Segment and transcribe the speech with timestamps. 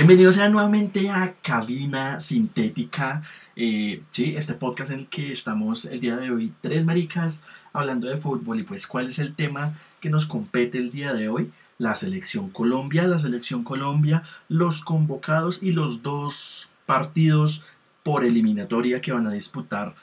[0.00, 3.22] Bienvenidos sean nuevamente a Cabina Sintética.
[3.54, 7.44] Eh, sí, este podcast en el que estamos el día de hoy, tres maricas
[7.74, 8.60] hablando de fútbol.
[8.60, 11.52] Y pues, ¿cuál es el tema que nos compete el día de hoy?
[11.76, 17.66] La selección Colombia, la selección Colombia, los convocados y los dos partidos
[18.02, 19.94] por eliminatoria que van a disputar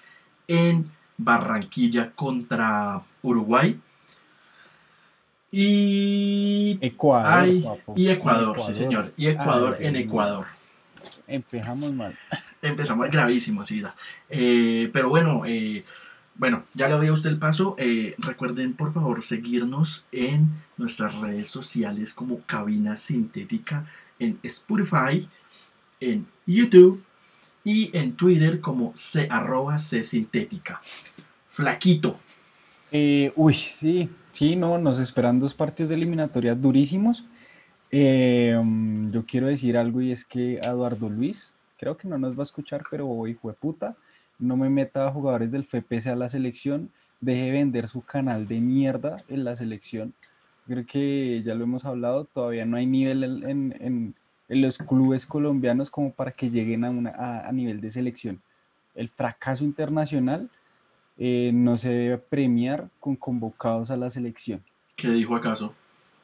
[0.48, 0.86] en
[1.18, 3.80] Barranquilla contra Uruguay.
[5.52, 7.80] Y Ecuador.
[7.96, 9.14] y Ecuador, sí señor.
[9.16, 10.46] Y Ecuador en Ecuador.
[11.28, 12.18] Empezamos mal.
[12.62, 13.84] Empezamos gravísimo, sí.
[14.30, 15.86] Eh, pero bueno, eh,
[16.36, 17.76] bueno, ya le doy a usted el paso.
[17.78, 23.86] Eh, recuerden, por favor, seguirnos en nuestras redes sociales como Cabina Sintética,
[24.20, 25.28] en Spotify,
[26.00, 27.04] en YouTube
[27.64, 30.82] y en Twitter como C, arroba C Sintética.
[31.48, 32.20] Flaquito.
[33.36, 37.26] uy, sí, Sí, no, nos esperan dos partidos de eliminatorias durísimos.
[37.90, 42.42] Em, yo quiero decir algo y es que Eduardo Luis, creo que no nos va
[42.42, 43.96] a escuchar, pero hijo de puta,
[44.38, 48.62] no me meta a jugadores del FPS a la selección, deje vender su canal de
[48.62, 50.14] mierda en la selección.
[50.68, 54.14] Creo que ya lo hemos hablado, todavía no hay nivel en,
[54.50, 58.40] los clubes colombianos como para que lleguen a, a nivel de selección.
[58.94, 60.52] El fracaso internacional
[61.18, 64.62] eh, no se debe premiar con convocados a la selección.
[64.96, 65.74] ¿Qué dijo acaso?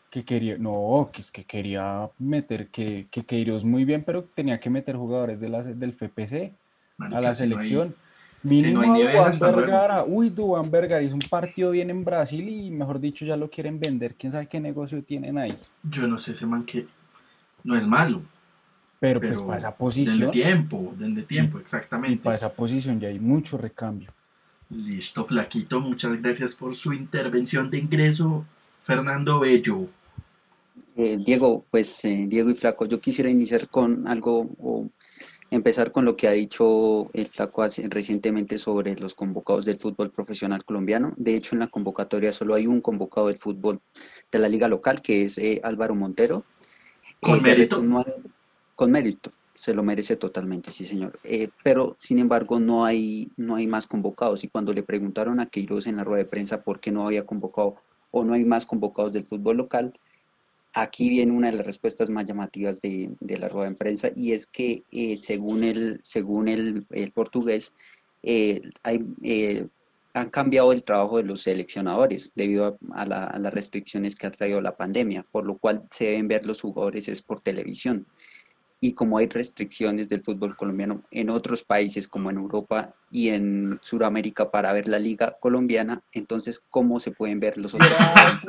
[0.10, 4.60] Que quería, no, que es que quería meter, que, que Queiroz muy bien, pero tenía
[4.60, 6.54] que meter jugadores de la, del FPC
[7.00, 7.96] a la selección.
[8.44, 8.82] Mínimo
[9.40, 10.04] Vergara.
[10.04, 13.80] Uy, Duan Vergara hizo un partido bien en Brasil y mejor dicho ya lo quieren
[13.80, 14.16] vender.
[14.16, 15.58] ¿Quién sabe qué negocio tienen ahí?
[15.84, 16.86] Yo no sé ese man que
[17.64, 18.22] no es malo.
[19.00, 20.20] Pero, pues para esa posición.
[20.20, 22.24] De tiempo, de tiempo, exactamente.
[22.24, 24.12] Para esa posición ya hay mucho recambio.
[24.76, 28.46] Listo, Flaquito, muchas gracias por su intervención de ingreso.
[28.84, 29.88] Fernando Bello.
[30.96, 34.90] Eh, Diego, pues eh, Diego y Flaco, yo quisiera iniciar con algo o
[35.52, 40.66] empezar con lo que ha dicho el Flaco recientemente sobre los convocados del fútbol profesional
[40.66, 41.14] colombiano.
[41.18, 43.80] De hecho, en la convocatoria solo hay un convocado del fútbol
[44.32, 46.44] de la liga local, que es eh, Álvaro Montero.
[47.22, 47.82] ¿Con mérito?
[48.76, 51.20] con mérito se lo merece totalmente, sí señor.
[51.24, 55.46] Eh, pero sin embargo no hay, no hay más convocados y cuando le preguntaron a
[55.46, 57.76] Queiroz en la rueda de prensa por qué no había convocado
[58.12, 59.94] o no hay más convocados del fútbol local,
[60.74, 64.48] aquí viene una de las respuestas más llamativas de, la rueda de prensa y es
[64.48, 67.74] que eh, según, el, según el, portugués
[68.24, 69.06] eh, hay,
[70.14, 74.62] han cambiado el trabajo de los seleccionadores debido a, a, las restricciones que ha traído
[74.62, 78.08] la pandemia, por lo cual se deben ver los jugadores es por televisión
[78.84, 83.80] y como hay restricciones del fútbol colombiano en otros países como en Europa y en
[83.82, 87.90] Sudamérica para ver la liga colombiana, entonces cómo se pueden ver los otros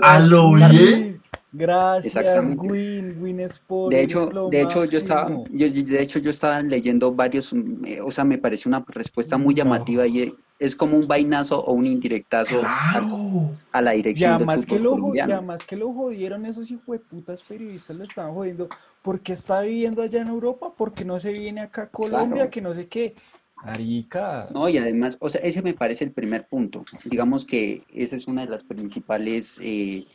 [0.03, 1.23] ¿A lo bien?
[1.53, 2.17] Gracias,
[2.57, 3.93] Win, Win Sport.
[3.93, 7.53] De hecho, de hecho yo estaba, yo, de hecho yo estaba leyendo varios,
[7.87, 11.73] eh, o sea, me pareció una respuesta muy llamativa y es como un vainazo o
[11.73, 15.33] un indirectazo a, la dirección del fútbol que lo, colombiano.
[15.35, 16.73] Ya más que lo jodieron esos
[17.09, 18.69] putas periodistas, lo estaban jodiendo.
[19.03, 20.73] ¿Por qué está viviendo allá en Europa?
[20.77, 22.51] ¿Por qué no se viene acá a Colombia?
[22.51, 23.15] Que no sé qué.
[23.57, 24.49] Arica.
[24.53, 26.85] No, y además, o sea, ese me parece el primer punto.
[27.05, 29.61] Digamos que esa es una de las principales...
[29.63, 30.07] Eh,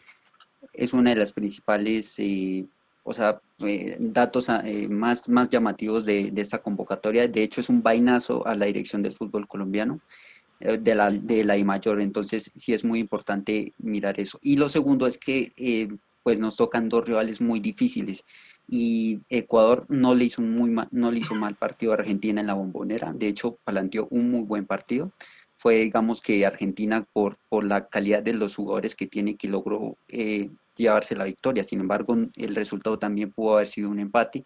[0.73, 2.65] es una de las principales, eh,
[3.09, 7.27] o sea, eh, datos ah, eh, más, más llamativos de, esta convocatoria.
[7.27, 9.99] De hecho, es un vainazo a la dirección del fútbol colombiano,
[10.59, 12.01] de la, de la I mayor.
[12.01, 14.39] Entonces, sí es muy importante mirar eso.
[14.41, 15.89] Y lo segundo es que
[16.21, 18.23] pues nos tocan dos rivales muy difíciles
[18.69, 22.47] y Ecuador no le hizo muy mal, no le hizo mal partido a Argentina en
[22.47, 25.11] la bombonera, de hecho planteó un muy buen partido.
[25.59, 29.97] Fue, digamos que Argentina, por, por la calidad de los jugadores que tiene, que logró
[30.79, 31.63] llevarse la victoria.
[31.63, 34.45] Sin embargo, el resultado también pudo haber sido un empate.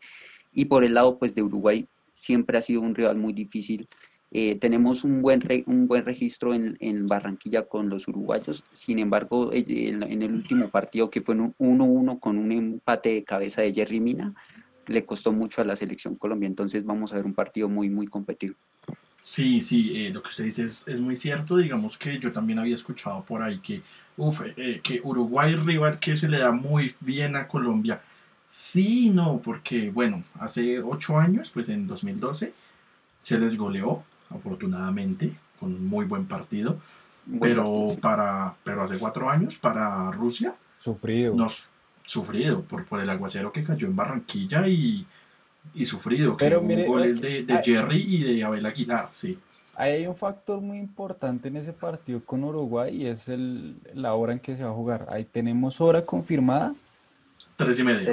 [0.51, 3.87] Y por el lado pues, de Uruguay, siempre ha sido un rival muy difícil.
[4.31, 8.63] Eh, tenemos un buen, un buen registro en, en, Barranquilla con los uruguayos.
[8.71, 13.23] Sin embargo, eh, en, el último partido, que fue un 1-1 con un empate de
[13.23, 14.33] cabeza de Jerry Mina,
[14.87, 16.47] le costó mucho a la selección Colombia.
[16.47, 18.57] Entonces, vamos a ver un partido muy, muy competitivo.
[19.23, 21.55] Sí, sí, eh, lo que usted dice es, muy cierto.
[21.55, 23.81] Digamos que yo también había escuchado por ahí que,
[24.17, 28.01] uf, eh, que Uruguay rival que se le da muy bien a Colombia.
[28.47, 32.53] Sí, no, porque bueno, hace ocho años, pues en 2012,
[33.21, 36.79] se les goleó, afortunadamente, con un muy buen partido.
[37.39, 41.33] pero para, pero hace cuatro años, para Rusia, sufrido.
[41.33, 41.69] Nos,
[42.05, 45.07] sufrido por, por el aguacero que cayó en Barranquilla y
[45.73, 49.37] y sufrido, que Pero hubo goles de, de Jerry y de Abel Aguilar, sí.
[49.75, 54.33] Hay un factor muy importante en ese partido con Uruguay y es el, la hora
[54.33, 55.07] en que se va a jugar.
[55.09, 56.75] Ahí tenemos hora confirmada.
[57.55, 58.11] Tres y media.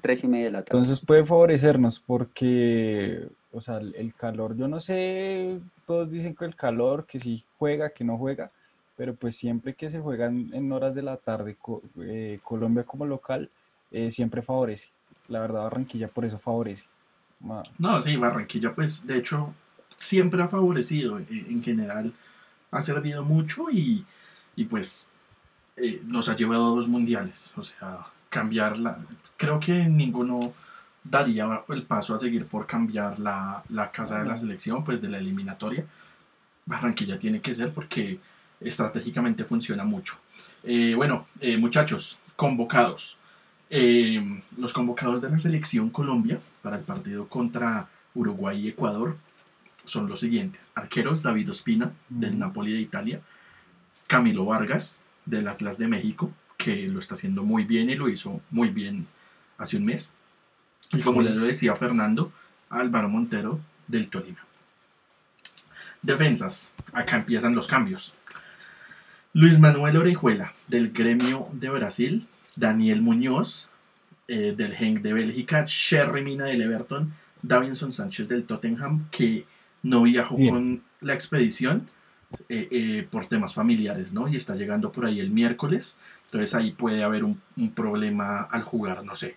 [0.00, 0.78] tres y media de la tarde.
[0.78, 6.44] Entonces puede favorecernos porque, o sea, el el calor, yo no sé, todos dicen que
[6.44, 8.52] el calor, que si juega, que no juega,
[8.96, 11.56] pero pues siempre que se juegan en horas de la tarde,
[12.02, 13.50] eh, Colombia como local,
[13.90, 14.88] eh, siempre favorece.
[15.28, 16.86] La verdad, Barranquilla por eso favorece.
[17.78, 19.54] No, sí, Barranquilla, pues de hecho,
[19.96, 22.12] siempre ha favorecido eh, en general,
[22.70, 24.04] ha servido mucho y,
[24.56, 25.10] y, pues
[25.76, 27.52] eh, nos ha llevado a dos mundiales.
[27.56, 28.98] O sea, cambiarla,
[29.36, 30.52] creo que ninguno
[31.02, 35.08] daría el paso a seguir por cambiar la, la casa de la selección, pues de
[35.08, 35.84] la eliminatoria.
[36.66, 38.20] Barranquilla tiene que ser porque
[38.60, 40.18] estratégicamente funciona mucho.
[40.62, 43.18] Eh, bueno, eh, muchachos, convocados.
[43.70, 49.16] Eh, los convocados de la selección Colombia para el partido contra Uruguay y Ecuador
[49.84, 50.60] son los siguientes.
[50.74, 52.38] Arqueros, David Ospina, del.
[52.38, 53.20] Napoli de Italia.
[54.06, 58.40] Camilo Vargas, del Atlas de México, que lo está haciendo muy bien y lo hizo
[58.50, 59.06] muy bien
[59.56, 60.14] hace un mes.
[60.92, 61.28] Y como Sí.
[61.28, 62.32] le lo decía Fernando,
[62.70, 64.38] Álvaro Montero, del Torino.
[66.02, 66.74] Defensas.
[66.92, 68.16] Acá empiezan los cambios.
[69.32, 72.26] Luis Manuel Orejuela, del Gremio de Brasil.
[72.60, 73.68] Daniel Muñoz,
[74.28, 75.64] eh, del Genk de Bélgica.
[75.66, 77.12] Sherry Mina del Everton.
[77.42, 79.46] Davinson Sánchez del Tottenham, que
[79.82, 80.52] no viajó Bien.
[80.52, 81.88] con la expedición
[82.48, 84.28] eh, eh, por temas familiares, ¿no?
[84.28, 85.98] Y está llegando por ahí el miércoles.
[86.26, 89.36] Entonces ahí puede haber un, un problema al jugar, no sé.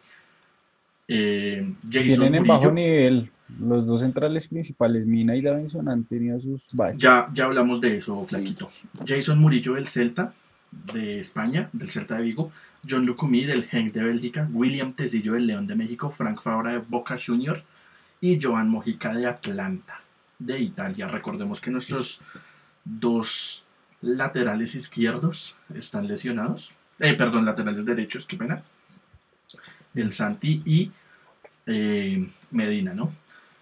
[1.08, 3.30] Eh, Jason Tienen en bajo nivel.
[3.60, 6.98] Los dos centrales principales, Mina y Davinson, han tenido sus bajas.
[6.98, 8.70] ya, ya hablamos de eso, Flaquito.
[9.06, 10.34] Jason Murillo del Celta
[10.94, 12.52] de España, del Celta de Vigo,
[12.88, 16.80] John Lucumí del Genk de Bélgica, William Tecillo del León de México, Frank Fabra de
[16.80, 17.64] Boca Junior
[18.20, 20.02] y Joan Mojica de Atlanta
[20.40, 21.08] de Italia.
[21.08, 22.22] Recordemos que nuestros
[22.84, 23.64] dos
[24.02, 26.76] laterales izquierdos están lesionados.
[27.00, 28.64] Eh, perdón, laterales derechos, qué pena.
[29.96, 30.92] El Santi y
[31.66, 33.14] eh, Medina, ¿no?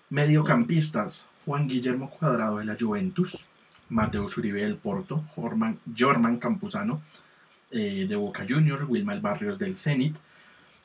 [0.10, 3.48] Mediocampistas, Juan Guillermo Cuadrado de la Juventus,
[3.92, 7.02] Mateus Uribe del Porto, Jorman, Jorman Campuzano
[7.70, 10.16] eh, de Boca Juniors, Wilmar Barrios del Zenit,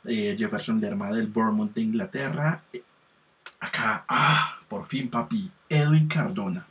[0.05, 2.63] eh, Jefferson Lerma del Bournemouth de Inglaterra.
[2.73, 2.83] eh,
[3.61, 6.67] acá, ah, por fin papi, Edwin Cardona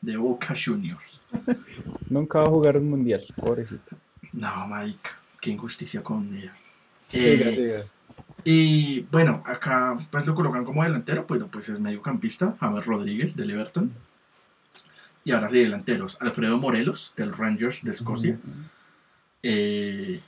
[0.00, 1.20] de Boca Juniors.
[2.08, 3.96] Nunca va a jugar un mundial, pobrecito.
[4.32, 6.30] No, marica, qué injusticia con.
[7.08, 7.84] Siga, siga.
[8.44, 13.50] Y bueno, acá pues lo colocan como delantero, pero pues es mediocampista, James Rodríguez del
[13.50, 13.92] Everton.
[15.24, 18.38] Y ahora sí, delanteros, Alfredo Morelos del Rangers de Escocia,
[19.42, 20.20] eh,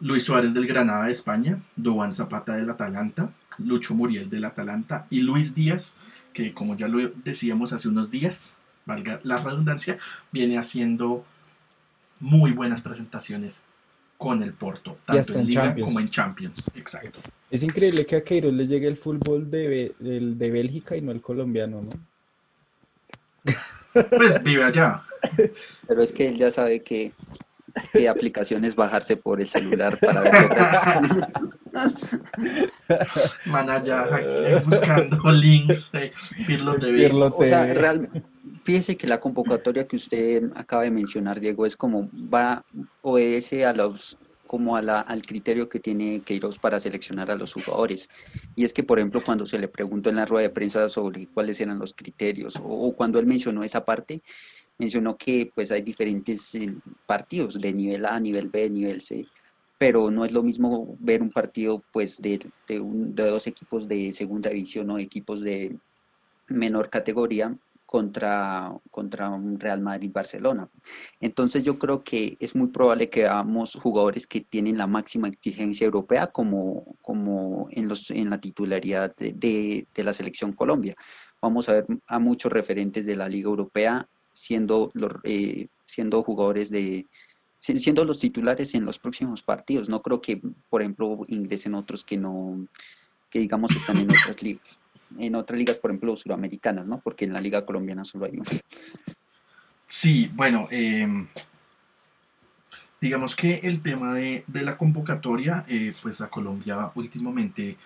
[0.00, 5.20] Luis Suárez del Granada de España, Duván Zapata del Atalanta, Lucho Muriel del Atalanta y
[5.20, 5.96] Luis Díaz,
[6.32, 9.98] que como ya lo decíamos hace unos días, valga la redundancia,
[10.32, 11.24] viene haciendo
[12.20, 13.64] muy buenas presentaciones
[14.18, 15.86] con el Porto, tanto hasta en en Liga Champions.
[15.86, 16.70] como en Champions.
[16.74, 17.20] Exacto.
[17.50, 21.12] Es increíble que a Queiroz le llegue el fútbol de, el de Bélgica y no
[21.12, 21.90] el colombiano, ¿no?
[24.16, 25.02] Pues vive allá.
[25.86, 27.12] Pero es que él ya sabe que
[27.92, 30.32] qué aplicaciones bajarse por el celular para ver.
[33.46, 34.06] Man allá
[34.64, 36.12] buscando links, eh,
[36.46, 36.98] Pirlo TV.
[36.98, 38.08] Pirlo O sea, real,
[38.62, 42.64] fíjese que la convocatoria que usted acaba de mencionar, Diego, es como va,
[43.02, 44.18] obedece a los
[44.54, 48.08] como al criterio que tiene Queiroz para seleccionar a los jugadores.
[48.54, 51.26] Y es que, por ejemplo, cuando se le preguntó en la rueda de prensa sobre
[51.26, 54.22] cuáles eran los criterios, o, o cuando él mencionó esa parte,
[54.78, 56.72] mencionó que pues hay diferentes eh,
[57.04, 59.24] partidos de nivel A, nivel B, nivel C,
[59.76, 63.88] pero no es lo mismo ver un partido pues de, de, un- de dos equipos
[63.88, 65.76] de segunda división o equipos de
[66.46, 67.56] menor categoría
[67.94, 70.68] contra, contra Real Madrid-Barcelona.
[71.20, 75.84] Entonces yo creo que es muy probable que veamos jugadores que tienen la máxima exigencia
[75.84, 80.96] europea como, como en, los, en la titularidad de, de- la selección Colombia.
[81.40, 86.70] Vamos a ver a muchos referentes de la Liga Europea siendo, los, eh, siendo jugadores
[86.70, 87.04] de,
[87.60, 89.88] si- siendo los titulares en los próximos partidos.
[89.88, 92.66] No creo que, por ejemplo, ingresen otros que no,
[93.30, 94.80] que digamos están en otras ligas.
[95.18, 97.00] En otras ligas, por ejemplo, suramericanas, ¿no?
[97.00, 98.44] Porque en la liga colombiana solo hay uno.
[99.86, 101.06] Sí, bueno, eh,
[103.00, 107.76] digamos que el tema de, de la convocatoria, eh, pues a Colombia últimamente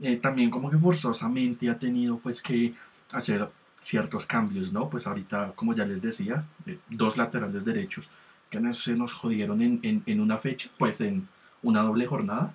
[0.00, 2.74] eh, también como que forzosamente ha tenido pues que
[3.12, 3.48] hacer
[3.82, 4.88] ciertos cambios, ¿no?
[4.88, 8.08] Pues ahorita, como ya les decía, eh, dos laterales derechos
[8.50, 11.28] que se nos jodieron en, en- una fecha, pues en
[11.62, 12.52] una doble jornada,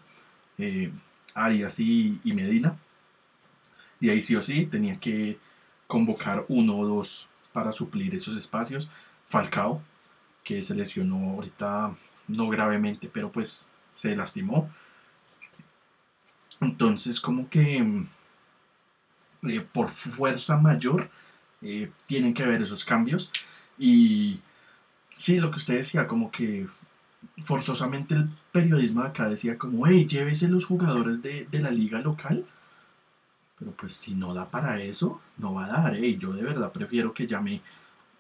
[1.34, 2.76] Arias y, y Medina,
[4.00, 5.38] y ahí sí o sí tenía que
[5.88, 8.92] convocar uno o dos para suplir esos espacios.
[9.28, 9.82] Falcao,
[10.44, 11.96] que se lesionó ahorita,
[12.28, 14.70] no gravemente, pero pues se lastimó.
[16.62, 18.10] Entonces, como que mm,
[19.50, 21.10] eh, por fuerza mayor
[21.62, 23.32] eh, tienen que haber esos cambios.
[23.78, 24.40] Y
[25.18, 26.68] sí, lo que usted decía, como que
[27.44, 32.00] forzosamente el periodismo de acá decía como, hey, llévese los jugadores de, de la liga
[32.00, 32.46] local.
[33.58, 35.96] Pero pues si no da para eso, no va a dar.
[35.96, 36.18] ¿eh?
[36.18, 37.62] Yo de verdad prefiero que llame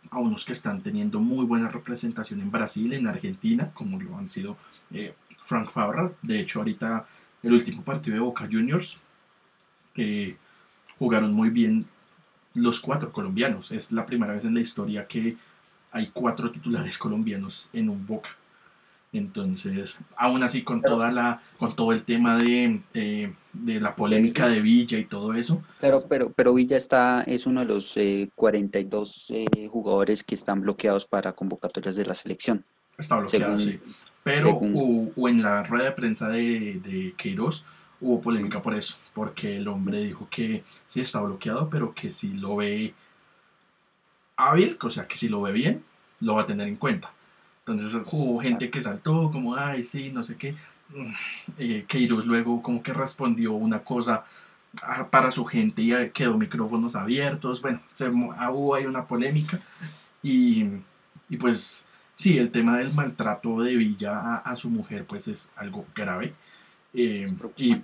[0.10, 4.28] a unos que están teniendo muy buena representación en Brasil, en Argentina, como lo han
[4.28, 4.58] sido
[4.92, 5.14] eh,
[5.44, 6.12] Frank Fabra.
[6.22, 7.08] De hecho, ahorita
[7.44, 8.98] el último partido de Boca Juniors
[9.96, 10.38] eh,
[10.98, 11.88] jugaron muy bien
[12.54, 13.72] los cuatro colombianos.
[13.72, 15.38] Es la primera vez en la historia que
[15.92, 18.30] hay cuatro titulares colombianos en un Boca.
[19.18, 24.50] Entonces, aún así con toda la, con todo el tema de, eh, de la polémica
[24.50, 25.64] de Villa y todo eso.
[25.80, 27.98] Pero, pero, pero Villa está, es uno de los
[28.36, 32.66] 42 eh, eh, jugadores que están bloqueados para convocatorias de la selección.
[32.98, 33.80] Está bloqueado, sí.
[34.22, 37.64] Pero o en la rueda de prensa de, de Queiroz
[38.02, 42.34] hubo polémica por eso, porque el hombre dijo que sí está bloqueado, pero que si
[42.34, 42.94] lo ve
[44.36, 45.86] hábil, o sea, que si lo ve bien,
[46.20, 47.14] lo va a tener en cuenta.
[47.68, 50.56] Entonces hubo gente que saltó como, ay, sí, no sé qué.
[50.90, 51.14] Mm,
[51.58, 51.86] eh,
[52.26, 54.24] luego como que respondió una cosa
[54.84, 57.62] ah, para su gente y quedó micrófonos abiertos.
[57.64, 58.06] Bueno, se,
[58.38, 59.60] ah, hubo ahí una polémica.
[60.22, 60.66] Y,
[61.30, 65.86] y, pues sí, el tema del maltrato de Villa a, su mujer pues es algo
[65.96, 66.36] grave.
[66.94, 67.26] Eh,
[67.58, 67.82] y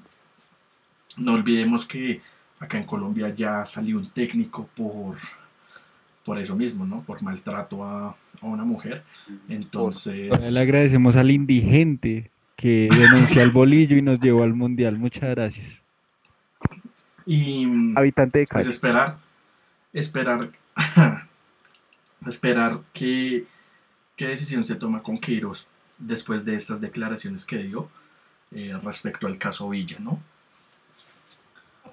[1.17, 2.21] no olvidemos que
[2.59, 5.17] acá en Colombia ya salió un técnico por
[6.23, 7.01] por eso mismo, ¿no?
[7.01, 9.03] Por maltrato a, una mujer.
[9.49, 10.53] Entonces...
[10.53, 14.97] Le agradecemos al indigente que denunció al bolillo y nos llevó al mundial.
[14.97, 15.67] Muchas gracias.
[17.25, 17.65] Y...
[17.95, 18.63] Habitante de Cali.
[18.63, 19.17] Pues esperar,
[19.93, 20.51] esperar,
[22.27, 23.45] esperar que,
[24.15, 27.89] qué decisión se toma con Queiroz después de estas declaraciones que dio
[28.51, 30.19] eh, respecto al caso Villa, ¿no?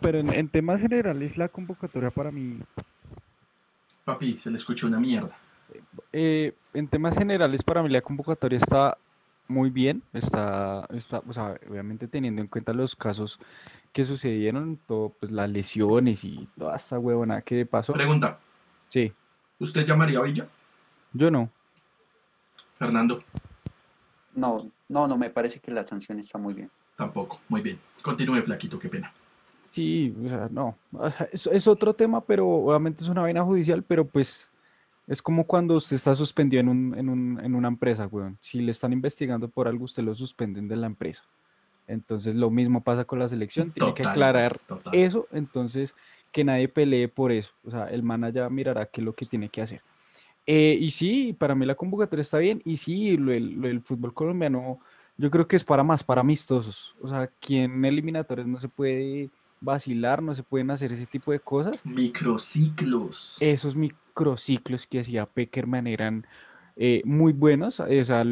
[0.00, 2.61] Pero en, en temas generales la convocatoria para mí
[4.09, 5.37] Papi, se le escuchó una mierda.
[6.13, 8.97] Eh, en temas generales, para mí la convocatoria está
[9.49, 10.03] muy bien.
[10.13, 13.39] Está, está o sea, obviamente teniendo en cuenta los casos
[13.93, 17.93] que sucedieron, todo, pues las lesiones y toda esta huevona que pasó.
[17.93, 18.39] Pregunta.
[18.89, 19.13] Sí.
[19.59, 20.47] ¿Usted llamaría a Villa?
[21.13, 21.51] Yo no.
[22.79, 23.23] Fernando.
[24.35, 26.71] No, no, no, me parece que la sanción está muy bien.
[26.97, 27.79] Tampoco, muy bien.
[28.03, 29.13] Continúe, flaquito, qué pena.
[29.71, 30.77] Sí, o sea, no.
[31.33, 34.48] es, otro tema, pero obviamente es una vaina judicial, pero pues
[35.09, 38.38] es como cuando usted está suspendido en, un, en, un, en una empresa, weón.
[38.41, 41.25] Si le están investigando por algo, usted lo suspenden de la empresa.
[41.87, 44.61] Entonces lo mismo pasa con la selección, tiene que aclarar
[44.93, 45.95] eso, entonces
[46.31, 47.53] que nadie pelee por eso.
[47.65, 49.81] O sea, el manager mirará qué es lo que tiene que hacer.
[50.47, 54.79] Eh, y sí, para mí la convocatoria está bien, y sí, el fútbol colombiano,
[55.17, 56.95] yo creo que es para más, para amistosos.
[57.00, 61.41] O sea, quien eliminatorios no se puede vacilar, no se pueden hacer ese tipo de
[61.41, 61.85] cosas.
[61.85, 63.37] Microciclos.
[63.41, 66.27] Esos microciclos que hacía Peckerman eran
[66.77, 68.25] eh, muy buenos, o sea,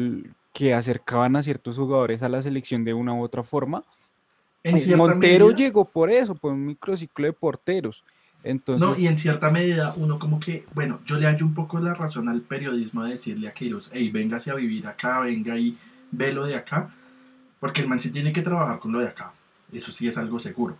[0.53, 3.83] que acercaban a ciertos jugadores a la selección de una u otra forma.
[4.63, 8.03] En Montero llegó por eso, por un microciclo de porteros.
[8.43, 11.79] Entonces, no, y en cierta medida uno como que, bueno, yo le hallo un poco
[11.79, 15.77] la razón al periodismo de decirle a Queiroz, hey, véngase a vivir acá, venga y
[16.11, 16.89] ve lo de acá,
[17.59, 19.33] porque el man sí tiene que trabajar con lo de acá,
[19.71, 20.77] eso sí es algo seguro.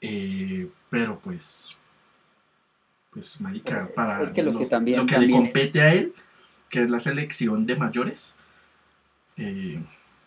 [0.00, 1.76] Eh, pero pues,
[3.10, 6.14] pues, marica, para lo, que, también, le compete a él,
[6.68, 8.36] que es la selección de mayores,
[9.36, 9.80] eh,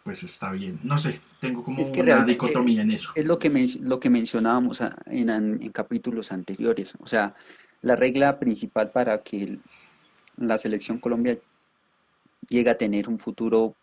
[0.04, 0.80] pues está bien.
[0.84, 3.12] No sé, tengo como una dicotomía en eso.
[3.16, 3.50] Es lo que,
[3.82, 6.96] lo que mencionábamos en, en, capítulos anteriores.
[7.00, 7.34] O sea,
[7.82, 9.58] la regla principal para que
[10.38, 11.38] la selección Colombia
[12.50, 13.76] llegue a tener un futuro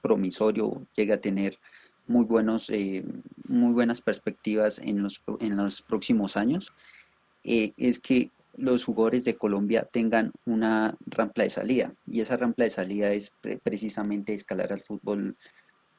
[0.00, 1.58] promisorio, llegue a tener
[2.06, 3.04] muy, buenos, eh,
[3.48, 6.72] muy buenas perspectivas en los, en los próximos años,
[7.44, 12.62] eh, es que los jugadores de Colombia tengan una rampa de salida y esa rampa
[12.62, 13.32] de salida es
[13.62, 15.36] precisamente escalar al fútbol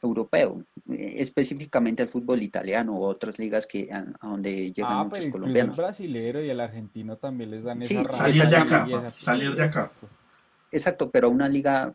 [0.02, 5.28] europeo, eh, específicamente al fútbol italiano o otras ligas que a, donde llegan ah, muchos
[5.28, 5.78] colombianos.
[5.78, 8.14] El brasileño y el argentino también les dan esa rampa.
[8.14, 9.92] Salir de acá, salir de acá.
[10.72, 11.94] Exacto, pero una liga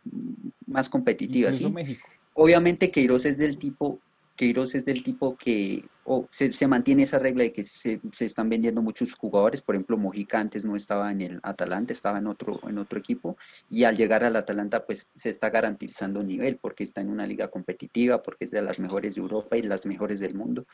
[0.67, 1.69] más competitiva, ¿sí?
[1.71, 2.09] México.
[2.35, 4.01] Obviamente Queiroz es del tipo,
[4.37, 5.85] Queiroz es del tipo que
[6.31, 10.65] se, mantiene esa regla de que se, están vendiendo muchos jugadores, por ejemplo Mojica antes
[10.65, 13.37] no estaba en el Atalanta, estaba en otro, en otro equipo,
[13.69, 17.49] y al llegar al Atalanta pues se está garantizando nivel, porque está en una liga
[17.49, 20.67] competitiva, porque es de las mejores de Europa y las mejores del mundo,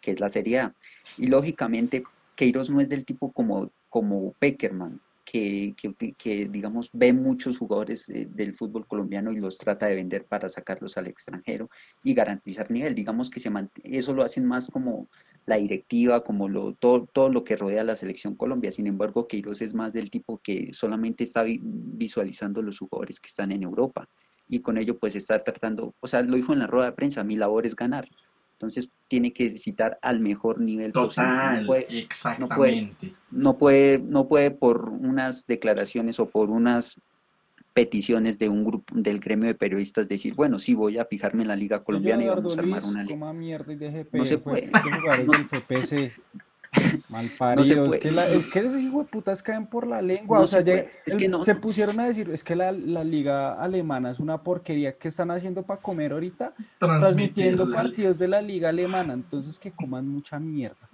[0.00, 0.74] que es la Serie A.
[1.18, 2.04] Y lógicamente
[2.36, 4.34] Queiroz no es del tipo como, como
[5.30, 9.94] que, que, que, digamos, ve muchos jugadores eh, del fútbol colombiano y los trata de
[9.94, 11.70] vender para sacarlos al extranjero
[12.02, 12.96] y garantizar nivel.
[12.96, 13.48] Digamos que se
[13.84, 15.08] eso lo hacen más como
[15.46, 18.72] la directiva, como lo, todo, todo lo que rodea a la selección Colombia.
[18.72, 23.52] Sin embargo, Queiroz es más del tipo que solamente está visualizando los jugadores que están
[23.52, 24.08] en Europa
[24.48, 27.22] y con ello pues está tratando, o sea, lo dijo en la rueda de prensa,
[27.22, 28.08] mi labor es ganar.
[28.54, 32.00] Entonces tiene que citar al mejor nivel Total, posible.
[32.00, 32.48] exactamente.
[32.48, 37.00] No puede, no puede, por unas declaraciones o por unas
[37.72, 41.48] peticiones de un grupo del gremio de periodistas decir, bueno, sí voy a fijarme en
[41.48, 43.32] la liga colombiana y vamos a armar una liga.
[44.12, 44.70] no se puede.
[47.08, 50.40] Mal parido, es, que la, es que esos hijos de putas caen por la lengua.
[50.40, 54.12] o sea, es que no, se pusieron a decir, es que la, la, liga alemana
[54.12, 59.14] es una porquería que están haciendo para comer ahorita, transmitiendo partidos de la liga alemana,
[59.14, 60.88] entonces que coman mucha mierda.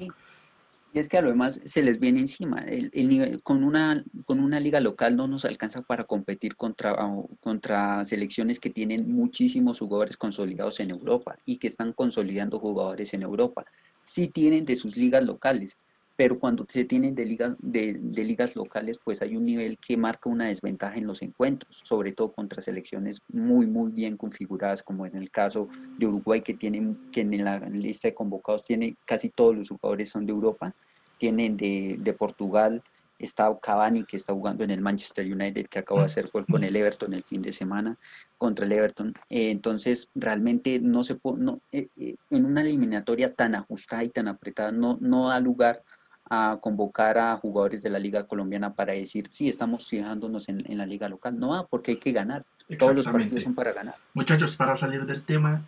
[0.97, 2.61] Y es que a lo demás se les viene encima.
[2.61, 6.97] El, el nivel, con, una, con una liga local no nos alcanza para competir contra,
[7.39, 13.21] contra selecciones que tienen muchísimos jugadores consolidados en Europa y que están consolidando jugadores en
[13.21, 13.67] Europa
[14.03, 15.77] sí tienen de sus ligas locales,
[16.17, 17.93] pero cuando se tienen de, ligas, de,
[18.25, 22.33] ligas locales, pues hay un nivel que marca una desventaja en los encuentros, sobre todo
[22.33, 27.11] contra selecciones muy, muy bien configuradas, como es en el caso de Uruguay, que, tienen,
[27.13, 30.75] que en la lista de convocados tiene casi todos los jugadores son de Europa,
[31.19, 32.83] tienen de, de Portugal,
[33.19, 36.65] está Cavani que está jugando en el Manchester United que acaba de hacer gol con
[36.65, 37.97] el Everton el fin de semana
[38.39, 39.15] contra el Everton.
[39.31, 44.11] Eh, entonces realmente no se puede no, eh, eh, en una eliminatoria tan ajustada y
[44.11, 45.83] tan apretada no, no da lugar
[46.29, 50.79] a convocar a jugadores de la liga colombiana para decir sí estamos fijándonos en, en
[50.79, 52.45] la liga local no porque hay que ganar.
[52.79, 53.95] Todos los partidos son para ganar.
[54.13, 55.65] Muchachos para salir del tema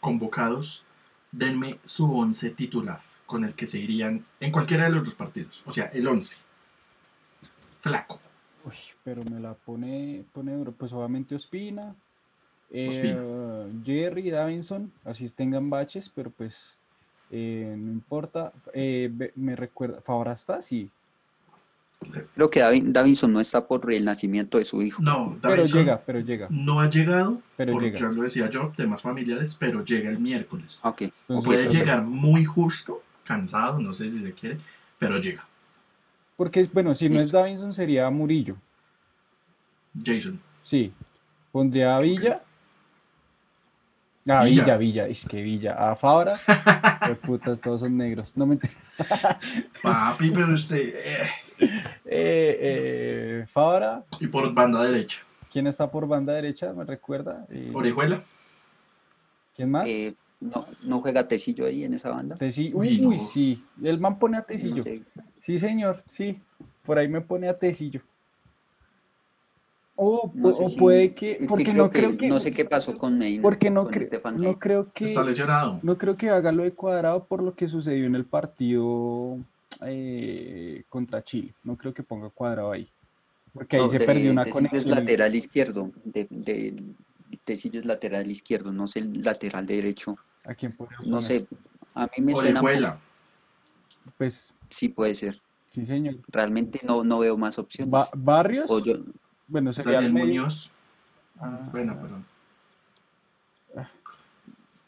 [0.00, 0.84] convocados
[1.32, 5.62] denme su once titular con el que se irían en cualquiera de los dos partidos.
[5.66, 6.38] O sea, el 11.
[7.80, 8.20] Flaco.
[8.64, 11.94] Uy, pero me la pone, pone pues obviamente Ospina,
[12.70, 16.74] eh, Jerry, Davinson, así tengan baches, pero pues
[17.30, 18.52] eh, no importa.
[18.72, 20.62] Eh, me recuerda, ¿Favora está?
[20.62, 20.90] Sí.
[22.34, 25.02] Creo que Davinson no está por el nacimiento de su hijo.
[25.02, 26.48] No, pero llega, pero llega.
[26.50, 27.98] No ha llegado, pero llega.
[27.98, 30.80] ya lo decía yo, temas familiares, pero llega el miércoles.
[30.82, 31.12] Okay.
[31.26, 34.58] Puede llegar muy justo cansado, no sé si se quiere,
[34.98, 35.46] pero llega.
[36.36, 38.56] Porque, bueno, si no es Davinson sería Murillo.
[40.04, 40.40] Jason.
[40.62, 40.92] Sí.
[41.52, 42.42] Pondría a Villa.
[44.26, 44.76] Ah, Villa.
[44.76, 45.74] Villa, es que Villa.
[45.74, 46.38] A Fabra.
[47.04, 48.34] Pues putas, todos son negros.
[48.34, 48.58] No me
[49.82, 50.80] Papi, pero usted.
[50.80, 51.30] Eh.
[51.58, 51.68] Eh,
[52.06, 54.02] eh, Fabra.
[54.20, 55.20] Y por banda derecha.
[55.52, 56.72] ¿Quién está por banda derecha?
[56.72, 57.46] ¿Me recuerda?
[57.74, 58.22] Orejuela.
[59.54, 59.86] ¿Quién más?
[60.40, 62.36] No, no juega Tecillo ahí en esa banda.
[62.72, 63.64] Uy, sí.
[63.82, 64.82] El man pone a Tecillo.
[65.40, 66.38] Sí, señor, sí.
[66.84, 68.02] Por ahí me pone a Tecillo.
[69.96, 70.32] O,
[70.78, 71.38] puede que.
[71.48, 72.26] Porque no creo que.
[72.26, 73.42] No sé qué pasó con Medina.
[73.42, 73.88] Porque no,
[74.36, 75.04] no creo que.
[75.04, 75.78] Está lesionado.
[75.82, 79.38] No creo que haga lo de cuadrado por lo que sucedió en el partido
[79.86, 81.54] eh, contra Chile.
[81.62, 82.88] No creo que ponga cuadrado ahí.
[83.52, 84.82] Porque ahí se perdió una conexión.
[84.82, 86.74] Es lateral izquierdo de,
[87.36, 90.16] Tecillo es lateral izquierdo, no sé el lateral derecho.
[90.44, 91.46] ¿A quién No sé,
[91.94, 92.62] a mí me suena.
[94.18, 94.52] Pues.
[94.68, 95.40] Sí, puede ser.
[95.70, 96.16] Sí, señor.
[96.28, 98.10] Realmente no, no veo más opciones.
[98.14, 98.70] ¿Barrios?
[98.84, 98.94] yo...
[99.48, 100.70] Bueno, sería el Muñoz.
[101.38, 102.24] Ah, bueno, perdón.
[103.76, 103.90] Ah.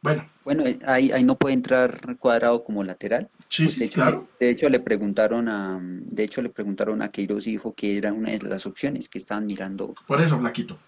[0.00, 0.24] Bueno.
[0.44, 3.28] Bueno, eh, ahí, ahí no puede entrar cuadrado como lateral.
[3.48, 4.28] Sí, pues, de hecho, claro.
[4.38, 8.12] de hecho le preguntaron a de hecho le preguntaron a Queiroz y dijo que era
[8.12, 9.92] una de las opciones que estaban mirando.
[10.06, 10.78] Por eso, flaquito.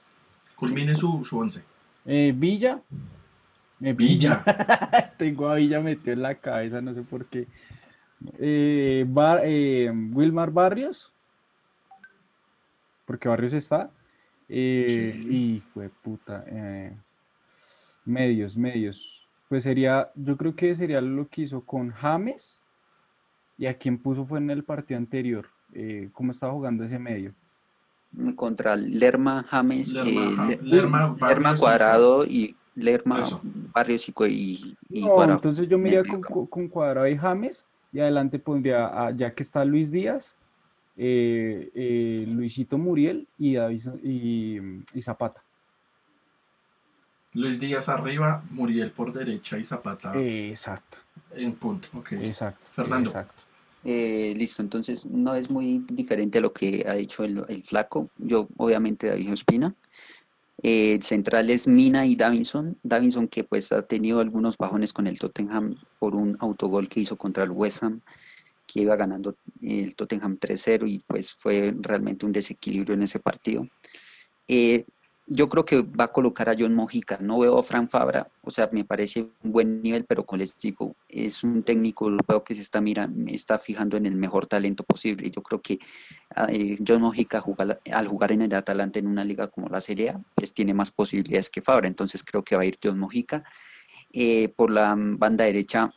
[0.59, 1.65] Culmine su, su once.
[2.05, 2.83] Eh, Villa.
[3.81, 4.43] Eh, Villa.
[5.17, 7.47] Tengo a Villa metido en la cabeza, no sé por qué.
[8.39, 9.07] Eh,
[9.45, 11.13] eh, Wilmar Barrios.
[13.05, 13.91] Porque Barrios está.
[14.49, 16.45] Y, fue puta.
[18.05, 19.29] medios, medios.
[19.49, 22.61] Pues sería, yo creo que sería lo que hizo con James.
[23.59, 25.47] Y a quien puso fue en el partido anterior.
[26.13, 27.33] ¿Cómo estaba jugando ese medio?
[28.35, 33.21] Contra Lerma James, Lerma, eh, Lerma, Cuadrado y Lerma
[33.75, 35.35] Barrios y, y, Cuadrado.
[35.35, 39.91] Entonces yo miraría con, con, Cuadrado y James y adelante pondría, ya que está Luis
[39.91, 40.37] Díaz,
[40.97, 44.59] eh, eh, Luisito Muriel y, David, y,
[44.95, 45.43] y, Zapata.
[47.35, 50.15] Luis Díaz arriba, Muriel por derecha y Zapata.
[50.17, 50.99] exacto.
[51.35, 52.13] En punto, ok.
[52.13, 52.67] Exacto.
[52.73, 53.11] Fernando.
[53.11, 53.48] Exacto.
[53.85, 58.11] Eh, listo, entonces no es muy diferente a lo que ha dicho el, flaco.
[58.19, 59.75] Yo, obviamente, David Ospina.
[60.61, 62.79] Eh, central es Mina y Davinson.
[62.83, 67.17] Davinson que pues ha tenido algunos bajones con el Tottenham por un autogol que hizo
[67.17, 68.01] contra el West Ham.
[68.67, 73.63] que iba ganando el Tottenham 3-0 y pues fue realmente un desequilibrio en ese partido.
[74.47, 74.85] Eh,
[75.31, 77.19] yo creo que va a colocar a John Mojica.
[77.21, 80.57] No veo a Fran Fabra, o sea, me parece un buen nivel, pero con les
[80.59, 84.85] digo, es un técnico europeo que se está mirando, está fijando en el mejor talento
[84.85, 85.31] posible.
[85.31, 85.79] Yo creo que
[86.49, 87.45] eh, John Mojica
[87.93, 90.91] al jugar en el Atalanta en una liga como la Serie A, pues tiene más
[90.91, 91.89] posibilidades que Fabra.
[91.89, 93.43] Entonces creo que va a ir John Mojica.
[94.13, 95.93] Eh, por la banda derecha,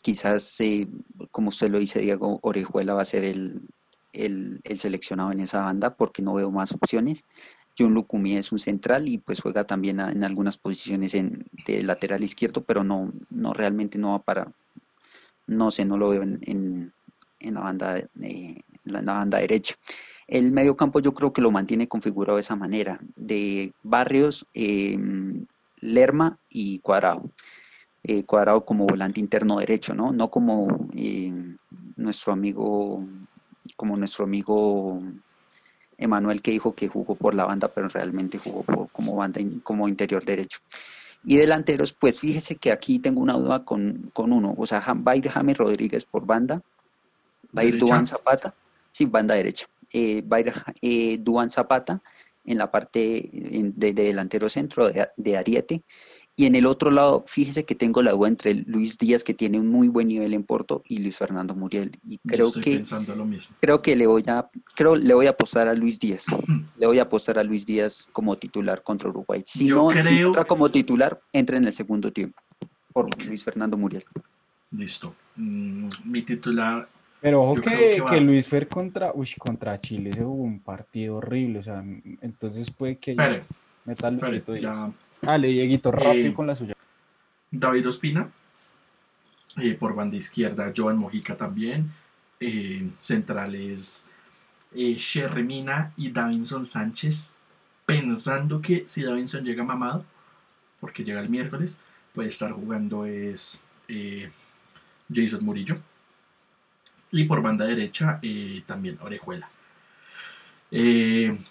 [0.00, 0.88] quizás, eh,
[1.30, 3.60] como usted lo dice, Diego Orejuela va a ser el,
[4.14, 7.26] el seleccionado en esa banda porque no veo más opciones.
[7.78, 12.22] John Lucumí es un central y pues juega también en algunas posiciones en, de lateral
[12.22, 14.52] izquierdo, pero no, no realmente no va para,
[15.46, 16.92] no sé, no lo veo en,
[17.40, 19.76] la, banda, en la banda derecha.
[20.28, 25.46] El medio campo yo creo que lo mantiene configurado de esa manera, de Barrios, em,
[25.80, 27.22] Lerma y Cuadrado.
[28.04, 30.12] Eh, cuadrado como volante interno derecho, ¿no?
[30.12, 31.56] No como em,
[31.96, 33.04] nuestro amigo,
[33.76, 35.00] como nuestro amigo
[36.02, 40.24] Emanuel que dijo que jugó por la banda, pero realmente jugó como banda como interior
[40.24, 40.58] derecho.
[41.24, 44.54] Y delanteros, pues fíjese que aquí tengo una duda con, uno.
[44.56, 46.60] O sea, va a ir James Rodríguez por banda,
[47.56, 48.54] va a ir Duan Zapata,
[48.90, 49.66] sí, banda derecha.
[49.92, 52.00] Eh, va a ir eh, Duan Zapata
[52.44, 55.82] en la parte de, delantero centro de, de, Ariete
[56.42, 59.60] y en el otro lado, fíjese que tengo la duda entre Luis Díaz, que tiene
[59.60, 61.92] un muy buen nivel en Porto, y Luis Fernando Muriel.
[62.02, 62.82] Y creo que
[63.60, 66.26] creo que le voy a creo le voy a apostar a Luis Díaz.
[66.78, 69.44] le voy a apostar a Luis Díaz como titular contra Uruguay.
[69.46, 72.42] Si no entra como titular, entra en el segundo tiempo
[72.92, 74.02] por Luis Fernando Muriel.
[74.72, 75.14] Listo.
[75.36, 76.88] Mm, mi titular
[77.20, 81.60] pero ojo que, que, Luis Fer contra, uy, contra Chile se jugó un partido horrible,
[81.60, 81.84] o sea,
[82.20, 84.10] entonces puede que meta
[84.60, 84.90] ya,
[85.22, 86.74] Dale, Dieguito, rápido eh, con la suya.
[87.52, 88.28] David Ospina.
[89.56, 91.92] Eh, por banda izquierda, Joan Mojica también.
[92.40, 94.08] Eh, centrales,
[94.74, 97.36] Sherry Mina y Davinson Sánchez.
[97.86, 100.04] Pensando que si Davinson llega mamado,
[100.80, 101.80] porque llega el miércoles,
[102.12, 103.60] puede estar jugando es
[105.12, 105.76] Jason Murillo.
[107.12, 108.18] Y por banda derecha,
[108.66, 109.48] también Orejuela.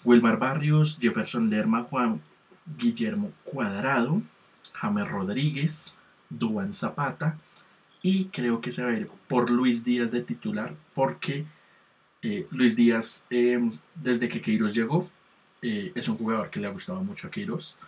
[0.04, 2.20] Wilmar Barrios, Jefferson Lerma, Juan
[2.66, 4.22] Guillermo Cuadrado,
[4.72, 5.98] James Rodríguez,
[6.28, 7.38] Duan Zapata
[8.02, 11.44] y creo que se va a ir por Luis Díaz de titular porque
[12.22, 15.08] eh, Luis Díaz em, desde que Queiroz llegó
[15.60, 17.78] eh, es un jugador que le ha gustado mucho a Queiroz,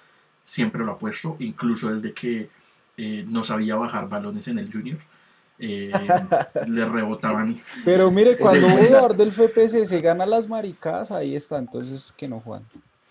[0.43, 2.49] siempre lo ha puesto, incluso desde que
[2.97, 4.99] eh, no sabía bajar balones en el junior.
[5.59, 7.61] le rebotaban.
[7.85, 12.29] Pero mire, cuando un jugador del FPS se gana las maricadas, ahí está, entonces que
[12.29, 12.65] no juegan.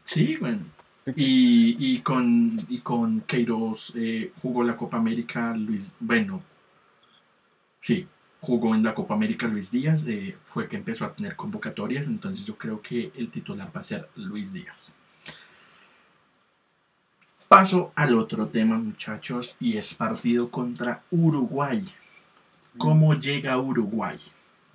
[0.05, 0.59] Sí, bueno,
[1.05, 6.41] y, y, con, y con Queiroz eh, jugó la Copa América Luis, bueno,
[7.81, 8.07] sí,
[8.39, 12.45] jugó en la Copa América Luis Díaz, eh, fue que empezó a tener convocatorias, entonces
[12.45, 14.95] yo creo que el titular va a ser Luis Díaz.
[17.47, 21.85] Paso al otro tema, muchachos, y es partido contra Uruguay.
[22.77, 24.17] ¿Cómo llega Uruguay?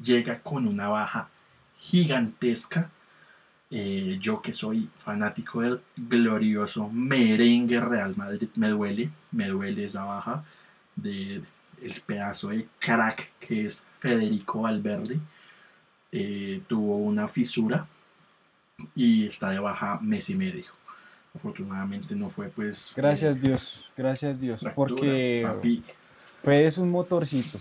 [0.01, 1.29] Llega con una baja
[1.77, 2.91] gigantesca
[3.71, 10.05] eh, yo que soy fanático del glorioso merengue Real Madrid, me duele, me duele esa
[10.05, 10.45] baja
[10.97, 11.43] de
[11.83, 15.21] el pedazo de crack que es Federico Valverde.
[16.11, 17.87] Eh, tuvo una fisura
[18.95, 20.65] y está de baja mes y medio.
[21.35, 22.93] Afortunadamente no fue pues...
[22.97, 25.47] Gracias eh, Dios, gracias Dios, porque
[26.43, 27.59] fue es un motorcito.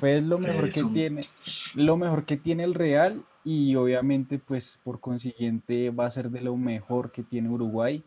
[0.00, 1.28] Fue lo mejor que tiene,
[1.74, 6.40] lo mejor que tiene el Real y obviamente pues por consiguiente va a ser de
[6.40, 8.02] lo mejor que tiene Uruguay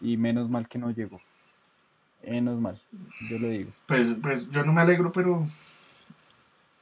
[0.00, 1.20] y menos mal que no llegó.
[2.26, 2.80] Menos mal,
[3.30, 3.70] yo lo digo.
[3.86, 5.46] Pues, pues yo no me alegro, pero...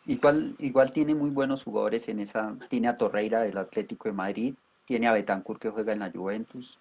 [0.07, 4.55] Igual, igual tiene muy buenos jugadores en esa, tiene a Torreira del Atlético de Madrid,
[4.87, 6.79] tiene a Betancourt que juega en la Juventus,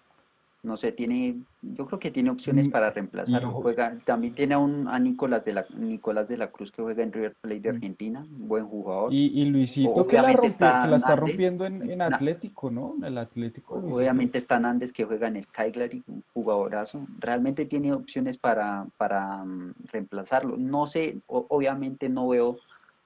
[0.62, 3.44] no sé, tiene, yo creo que tiene opciones para reemplazar.
[3.44, 7.04] Juega, también tiene a, un, a Nicolás, de la, Nicolás de la Cruz que juega
[7.04, 7.76] en River Plate de mm.
[7.76, 9.12] Argentina, un buen jugador.
[9.12, 12.96] Y, Luisito que la, está, rompiendo en, Atlético, ¿no?
[13.02, 13.74] El Atlético.
[13.74, 17.06] Obviamente está Nández que juega en el Cagliari, un jugadorazo.
[17.20, 20.56] Realmente tiene opciones para, para mm, reemplazarlo.
[20.56, 22.58] No sé, obviamente no veo,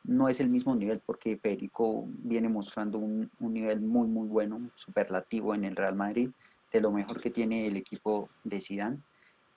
[0.05, 4.57] no es el mismo nivel porque Federico viene mostrando un, un nivel muy, muy bueno,
[4.77, 6.31] superlativo en el Real Madrid
[6.73, 8.99] de lo mejor que tiene el equipo de Zidane.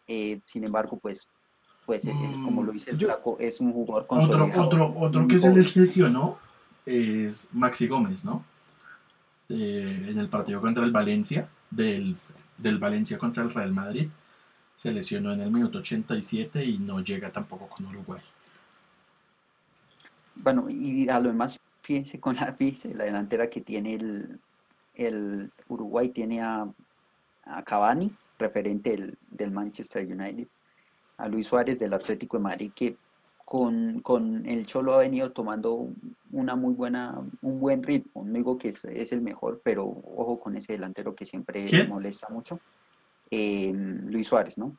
[0.07, 1.29] Eh, sin embargo, pues,
[1.85, 2.07] pues
[2.43, 4.65] como lo dice el Flaco, es un jugador consolidado.
[4.65, 6.37] Otro, otro, que se les lesionó
[6.85, 8.43] es Maxi Gómez, ¿no?
[9.49, 12.15] en el partido contra el Valencia, del,
[12.57, 14.07] del Valencia contra el Real Madrid,
[14.75, 18.21] se lesionó en el minuto 87 y no llega tampoco con Uruguay.
[20.35, 24.39] bueno, y a lo demás, fíjense con la, fíjense, la delantera que tiene el,
[24.95, 26.67] el Uruguay, tiene a,
[27.45, 30.47] a Cavani, referente del, del Manchester United,
[31.17, 32.95] a Luis Suárez del Atlético de Madrid, que
[33.45, 35.87] con, con, el Cholo ha venido tomando
[36.31, 38.23] una muy buena, un buen ritmo.
[38.25, 42.29] No digo que es, es el mejor, pero ojo con ese delantero que siempre molesta
[42.29, 42.59] mucho.
[43.29, 43.71] Eh,
[44.07, 44.75] Luis Suárez, ¿no?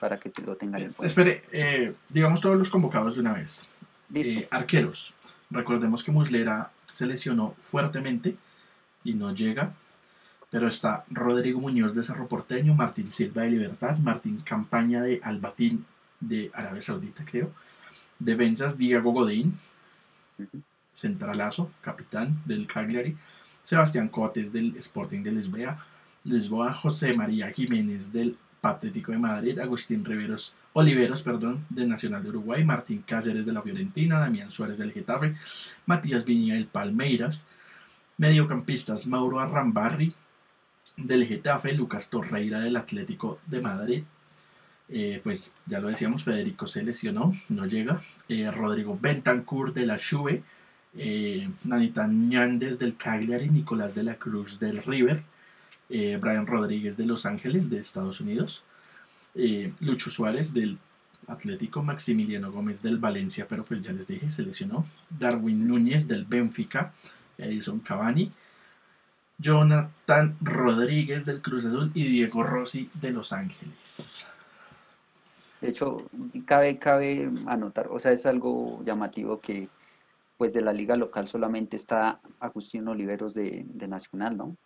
[0.00, 1.06] Para que te lo tengan en cuenta.
[1.06, 3.64] Espere, eh, digamos todos los convocados de una vez.
[4.14, 5.14] Eh, arqueros.
[5.50, 8.36] Recordemos que Muslera se lesionó fuertemente
[9.04, 9.74] y no llega.
[10.52, 15.86] Pero está Rodrigo Muñoz de Cerro Porteño, Martín Silva de Libertad, Martín Campaña de Albatín
[16.20, 17.50] de Arabia Saudita, creo.
[18.18, 19.58] Defensas Diego Godín,
[20.94, 23.16] centralazo, capitán del Cagliari.
[23.64, 25.86] Sebastián Cotes del Sporting de Lisboa.
[26.24, 32.28] Lisboa, José María Jiménez del Patético de Madrid, Agustín Riveros, Oliveros perdón, del Nacional de
[32.28, 35.34] Uruguay, Martín Cáceres de la Fiorentina, Damián Suárez del Getafe,
[35.86, 37.48] Matías Viña del Palmeiras,
[38.18, 40.14] mediocampistas Mauro Arrambarri
[40.96, 44.02] del Getafe, Lucas Torreira del Atlético de Madrid,
[44.88, 49.98] eh, pues ya lo decíamos, Federico se lesionó, no llega, eh, Rodrigo Bentancur de la
[49.98, 50.42] Juve,
[50.98, 55.22] eh, Nanita Ñandes del Cagliari, Nicolás de la Cruz del River,
[55.88, 58.64] eh, Brian Rodríguez de Los Ángeles, de Estados Unidos,
[59.80, 60.76] Lucho Suárez del
[61.26, 66.26] Atlético, Maximiliano Gómez del Valencia, pero pues ya les dije, se lesionó, Darwin Núñez del
[66.26, 66.92] Benfica,
[67.38, 68.30] Edison Cavani,
[69.42, 74.28] Jonathan Rodríguez del Cruz Azul y Diego Rossi de Los Ángeles.
[75.60, 76.08] De hecho,
[76.46, 79.68] cabe, cabe anotar, o sea, es algo llamativo que
[80.38, 84.56] pues de la liga local solamente está Agustín Oliveros de Nacional, ¿no?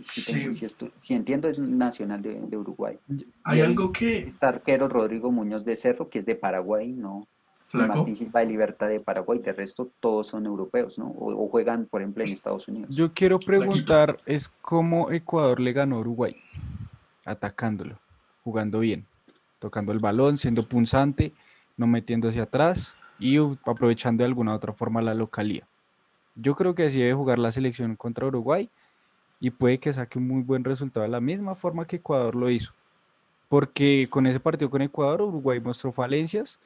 [0.00, 2.98] si, entiendo, es nacional de, Uruguay.
[3.44, 4.18] Hay algo que.
[4.18, 7.26] Está arquero Rodrigo Muñoz de Cerro, que es de Paraguay, ¿no?
[7.74, 11.06] Martín Silva de Libertad de Paraguay, de resto todos son europeos, ¿no?
[11.06, 12.94] O, juegan, por ejemplo, en Estados Unidos.
[12.94, 16.36] Yo quiero preguntar, es cómo Ecuador le ganó a Uruguay,
[17.24, 17.98] atacándolo,
[18.42, 19.06] jugando bien,
[19.58, 21.32] tocando el balón, siendo punzante,
[21.76, 25.66] no metiéndose atrás y aprovechando de alguna otra forma la localía.
[26.36, 28.68] Yo creo que así debe jugar la selección contra Uruguay
[29.40, 32.50] y puede que saque un muy buen resultado de la misma forma que Ecuador lo
[32.50, 32.72] hizo.
[33.48, 36.58] Porque con ese partido con Ecuador, Uruguay mostró falencias.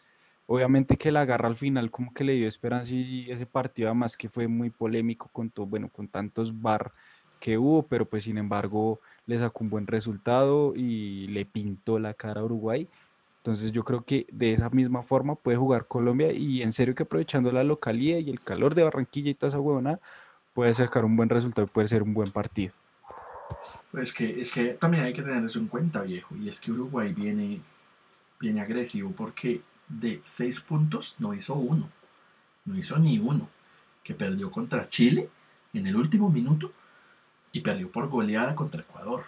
[0.50, 4.16] Obviamente que la agarra al final como que le dio esperanza y ese partido además
[4.16, 6.90] que fue muy polémico con todo, bueno, con tantos bar
[7.38, 12.14] que hubo, pero pues sin embargo le sacó un buen resultado y le pintó la
[12.14, 12.88] cara a Uruguay.
[13.42, 17.02] Entonces yo creo que de esa misma forma puede jugar Colombia y en serio que
[17.02, 20.00] aprovechando la localidad y el calor de Barranquilla y toda esa huevona,
[20.54, 22.72] puede sacar un buen resultado y puede ser un buen partido.
[23.90, 26.72] Pues que es que también hay que tener eso en cuenta, viejo, y es que
[26.72, 27.60] Uruguay viene,
[28.40, 31.88] viene agresivo porque de seis puntos no hizo uno,
[32.64, 33.48] no hizo ni uno,
[34.04, 35.28] que perdió contra Chile
[35.72, 36.72] en el último minuto
[37.52, 39.24] y perdió por goleada contra Ecuador.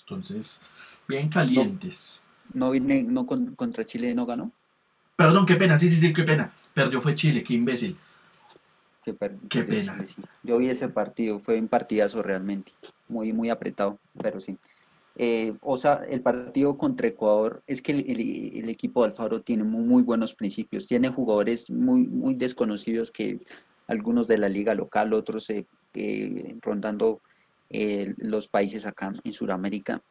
[0.00, 0.62] Entonces,
[1.06, 2.22] bien calientes.
[2.52, 4.52] ¿No, vine, no contra Chile no ganó?
[5.16, 6.52] Perdón, qué pena, sí, sí, sí, qué pena.
[6.74, 7.96] Perdió fue Chile, qué imbécil.
[9.04, 9.14] Qué,
[9.64, 10.04] pena.
[10.44, 12.72] Yo vi ese partido, fue un partidazo realmente,
[13.08, 14.58] muy, muy apretado, pero sí.
[15.16, 20.02] Eh, o sea, el partido contra Ecuador es que el, equipo de Alfaro tiene muy,
[20.02, 23.40] buenos principios, tiene jugadores muy, muy desconocidos que
[23.86, 27.20] algunos de la liga local, otros eh, eh, rondando
[28.18, 30.02] los países acá en Sudamérica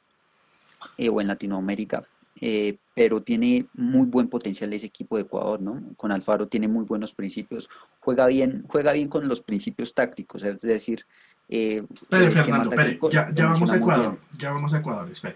[1.12, 2.04] o en Latinoamérica,
[2.40, 5.74] eh, pero tiene muy buen potencial ese equipo de Ecuador, ¿no?
[5.98, 10.62] Con Alfaro tiene muy buenos principios, juega bien, juega bien con los principios tácticos, es
[10.62, 11.06] decir...
[11.50, 15.36] Eh, Fernando, ya, vamos a Ecuador, ya vamos a Ecuador, espere.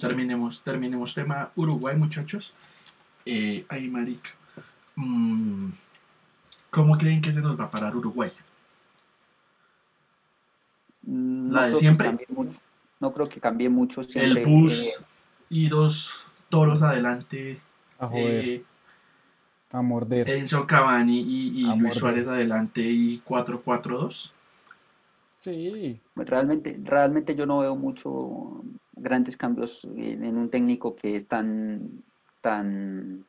[0.00, 2.54] terminemos, terminemos tema Uruguay, muchachos.
[3.26, 4.30] Eh, ay, marica.
[4.94, 5.70] Mm,
[6.70, 8.30] ¿Cómo creen que se nos va a parar Uruguay?
[11.02, 12.16] Mm, ¿La de siempre?
[13.00, 14.04] No creo que cambie mucho.
[14.04, 15.04] Siempre, el bus eh,
[15.50, 17.58] y dos toros adelante.
[17.98, 18.64] A eh,
[19.70, 20.28] a morder.
[20.30, 24.32] Enzo Cavani y, Luis Suárez adelante y 4-4-2.
[25.40, 26.00] Sí.
[26.16, 28.62] Realmente, realmente yo no veo mucho
[28.94, 32.02] grandes cambios en, un técnico que es tan,
[32.40, 33.24] tan,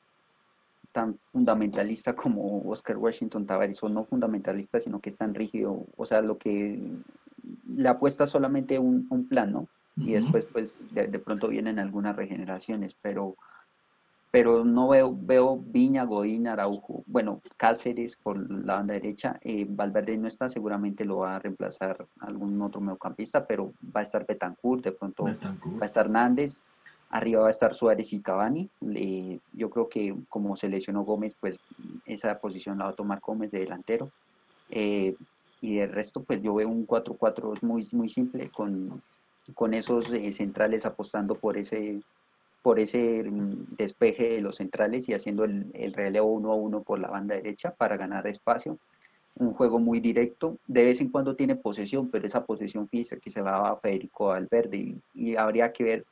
[0.91, 5.85] tan fundamentalista como Oscar Washington Tavares, o no fundamentalista, sino que es tan rígido.
[5.97, 6.79] O sea, lo que
[7.75, 9.67] le apuesta solamente un, un plan, ¿no?
[9.99, 13.35] Y después pues de, pronto vienen algunas regeneraciones, pero,
[14.31, 20.17] pero no veo, veo Viña, Godín, Araujo, bueno, Cáceres por la banda derecha, eh, Valverde
[20.17, 24.83] no está, seguramente lo va a reemplazar algún otro mediocampista, pero va a estar Betancourt,
[24.83, 25.31] de pronto va
[25.81, 26.61] a estar Hernández,
[27.11, 28.69] Arriba va a estar Suárez y Cavani.
[29.53, 31.59] yo creo que como se lesionó Gómez, pues
[32.05, 34.11] esa posición la va a tomar Gómez de delantero.
[34.69, 35.15] Eh,
[35.61, 39.01] y del resto, pues yo veo un 4-4 muy, muy simple con,
[39.53, 42.01] con esos eh, centrales apostando por ese,
[42.61, 46.83] por ese mm, despeje de los centrales y haciendo el, el relevo uno a uno
[46.83, 48.77] por la banda derecha para ganar espacio.
[49.35, 53.29] Un juego muy directo, de vez en cuando tiene posesión, pero esa posesión física que
[53.29, 56.05] se la va a Federico Valverde y, y habría que ver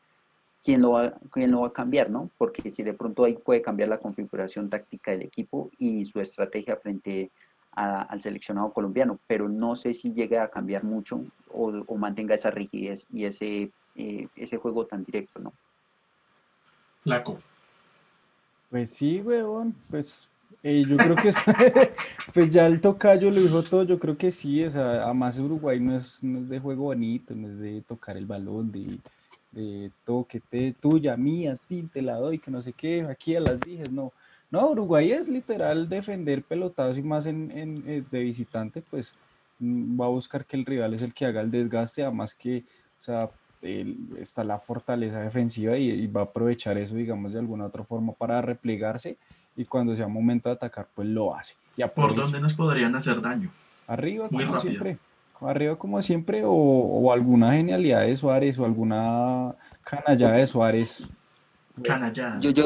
[0.63, 2.29] quién lo, va, quién lo va a cambiar, ¿no?
[2.37, 6.75] Porque si de pronto ahí puede cambiar la configuración táctica del equipo y su estrategia
[6.75, 7.31] frente
[7.77, 13.07] al seleccionado colombiano, pero no sé si llegue a cambiar mucho o, mantenga esa rigidez
[13.13, 15.53] y ese, eh, ese juego tan directo, ¿no?
[17.03, 17.39] Flaco.
[18.69, 20.27] Pues sí, weón, pues
[20.63, 21.31] eh, yo creo que
[22.33, 25.79] pues ya el tocayo lo dijo todo, yo creo que sí, o sea, además Uruguay
[25.79, 28.99] no es, no es de juego bonito, no es de tocar el balón, de
[29.51, 33.59] de toquete tuya, mía, ti, te la doy, que no sé qué, aquí a las
[33.59, 34.11] dije, no.
[34.49, 37.51] No, Uruguay es literal defender pelotados y más en,
[37.85, 39.13] eh, de visitante, pues
[39.59, 42.63] mm, va a buscar que el rival es el que haga el desgaste, además que,
[42.99, 43.29] o sea,
[43.61, 48.41] está la fortaleza defensiva y, va a aprovechar eso, digamos, de alguna otra forma para
[48.41, 49.17] replegarse
[49.55, 51.55] y cuando sea momento de atacar, pues lo hace.
[51.93, 53.51] ¿Por dónde nos podrían hacer daño?
[53.87, 54.97] Arriba, como siempre
[55.45, 61.03] arriba como siempre o, alguna genialidad de Suárez o alguna canallada de Suárez.
[61.83, 62.39] Canallada.
[62.39, 62.65] Yo, yo,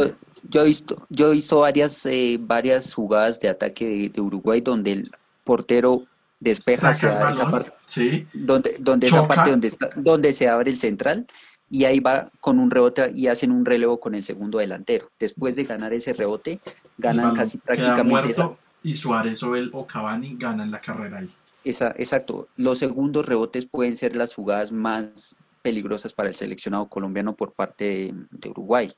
[0.49, 4.91] yo he visto, yo he visto varias, eh, varias jugadas de ataque de, Uruguay donde
[4.93, 5.11] el
[5.43, 6.05] portero
[6.39, 11.25] despeja hacia esa parte, donde, donde esa parte donde está, donde se abre el central
[11.69, 15.09] y ahí va con un rebote y hacen un relevo con el segundo delantero.
[15.17, 16.59] Después de ganar ese rebote,
[16.97, 18.35] ganan casi prácticamente.
[18.83, 21.33] y Suárez o el o Cavani ganan la carrera ahí.
[21.63, 22.49] Esa, exacto.
[22.57, 28.11] Los segundos rebotes pueden ser las jugadas más peligrosas para el seleccionado colombiano por parte
[28.31, 28.91] de, Uruguay.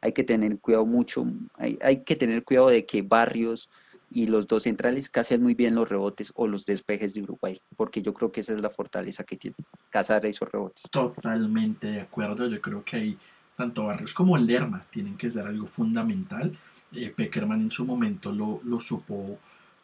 [0.00, 1.26] Hay que tener cuidado mucho,
[1.58, 3.68] hay, que tener cuidado de que Barrios
[4.10, 8.00] y los dos centrales casen muy bien los rebotes o los despejes de Uruguay, porque
[8.00, 9.56] yo creo que esa es la fortaleza que tiene,
[9.90, 10.84] cazar esos rebotes.
[10.90, 13.18] Totalmente de acuerdo, yo creo que hay
[13.56, 16.56] tanto Barrios como Lerma tienen que ser algo fundamental.
[16.92, 19.38] Eh, Peckerman en su momento lo, lo supo,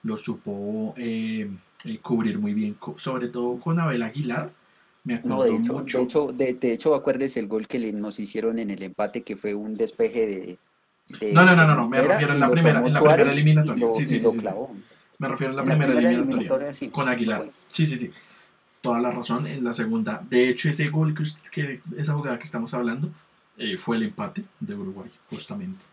[0.05, 1.51] lo supo eh,
[1.85, 4.53] eh, cubrir muy bien, sobre todo con Abel Aguilar.
[5.05, 5.99] Me acuerdo de hecho, mucho.
[5.99, 9.55] De hecho, de, hecho, acuérdese el gol que nos hicieron en el empate, que fue
[9.55, 11.33] un despeje de.
[11.33, 13.91] no, no, no, no, me refiero en la primera, en la primera eliminatoria.
[13.91, 14.43] sí, sí, sí,
[15.19, 17.51] Me refiero en la, primera, eliminatoria, con Aguilar.
[17.71, 18.11] Sí, sí, sí.
[18.81, 19.47] Toda la razón.
[19.47, 23.11] En la segunda, de hecho, ese gol, que, que esa jugada que estamos hablando,
[23.57, 25.85] eh, fue el empate de Uruguay, justamente.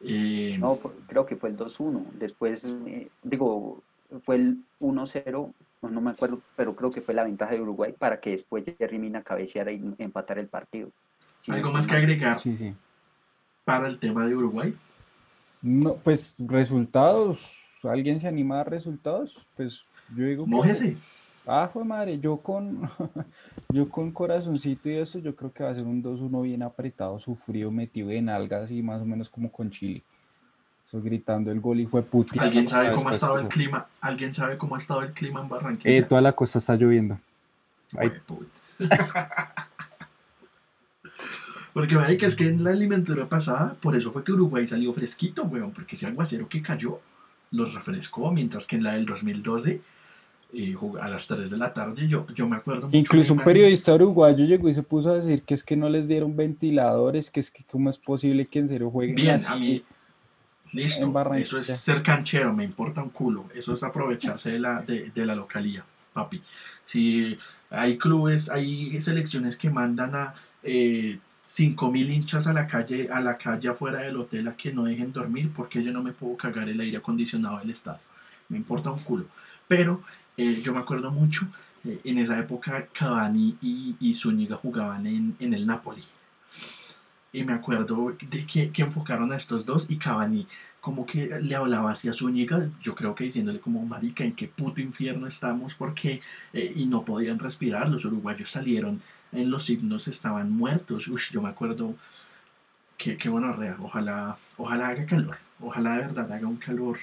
[0.00, 2.04] Eh, no, creo que fue el 2-1.
[2.18, 2.66] Después,
[3.22, 3.82] digo,
[4.22, 5.52] fue el 1-0,
[5.90, 8.98] no, me acuerdo, pero creo que fue la ventaja de Uruguay para que después Jerry
[8.98, 10.90] Mina cabeceara y empatar el partido.
[11.48, 12.72] ¿Algo más que agregar sí, sí.
[13.64, 14.74] para el tema de Uruguay?
[15.60, 19.44] No, pues resultados, ¿alguien se anima a resultados?
[19.56, 19.84] Pues
[20.16, 20.96] yo digo Mójese.
[21.44, 22.88] Ah, joder madre, yo con,
[23.68, 27.18] yo con corazoncito y eso, yo creo que va a ser un 2-1 bien apretado,
[27.18, 30.04] sufrido, metido en algas y más o menos como con Chile
[31.00, 32.38] gritando el gol y fue puti.
[32.38, 33.86] ¿Alguien sabe cómo ha estado el clima?
[34.00, 35.96] ¿Alguien sabe cómo ha estado el clima en Barranquilla?
[35.96, 37.18] Eh, toda la costa está lloviendo.
[41.72, 44.92] Porque vaya que es que en la alimentación pasada, por eso fue que Uruguay salió
[44.92, 47.00] fresquito, weón, porque ese aguacero que cayó
[47.50, 49.80] los refrescó, mientras que en la del 2012
[50.54, 53.94] eh, a las 3 de la tarde, yo, yo me acuerdo mucho Incluso un periodista
[53.94, 57.40] uruguayo llegó y se puso a decir que es que no les dieron ventiladores, que
[57.40, 59.82] es que cómo es posible que en serio jueguen Bien, a mí,
[60.72, 63.48] Listo, eso es ser canchero, me importa un culo.
[63.54, 66.42] Eso es aprovecharse de la, de, de la localía, papi.
[66.84, 67.38] Si
[67.70, 73.36] hay clubes, hay selecciones que mandan a eh, 5.000 hinchas a la calle, a la
[73.36, 76.68] calle afuera del hotel a que no dejen dormir, porque yo no me puedo cagar
[76.68, 78.00] el aire acondicionado del estadio.
[78.48, 79.26] Me importa un culo.
[79.68, 80.02] Pero
[80.38, 81.46] eh, yo me acuerdo mucho,
[81.84, 86.02] eh, en esa época Cavani y, y Zúñiga jugaban en, en el Napoli
[87.32, 90.46] y me acuerdo de que, que, enfocaron a estos dos y Cavani
[90.82, 94.80] como que le hablaba hacia Zúñiga, yo creo que diciéndole como marica en qué puto
[94.80, 96.20] infierno estamos porque
[96.52, 101.40] eh, y no podían respirar, los uruguayos salieron en los signos estaban muertos, Uy, yo
[101.40, 101.94] me acuerdo
[102.98, 106.98] que, que bueno, ojalá, ojalá haga calor, ojalá de verdad haga un calor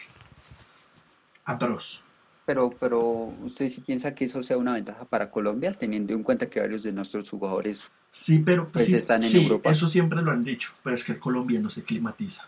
[1.46, 2.04] atroz.
[2.46, 3.00] Pero, pero
[3.44, 6.84] usted sí piensa que eso sea una ventaja para Colombia, teniendo en cuenta que varios
[6.84, 9.72] de nuestros jugadores Sí, pero pues, están en Europa.
[9.72, 12.48] Eso siempre lo han dicho, pero es que el colombiano se climatiza.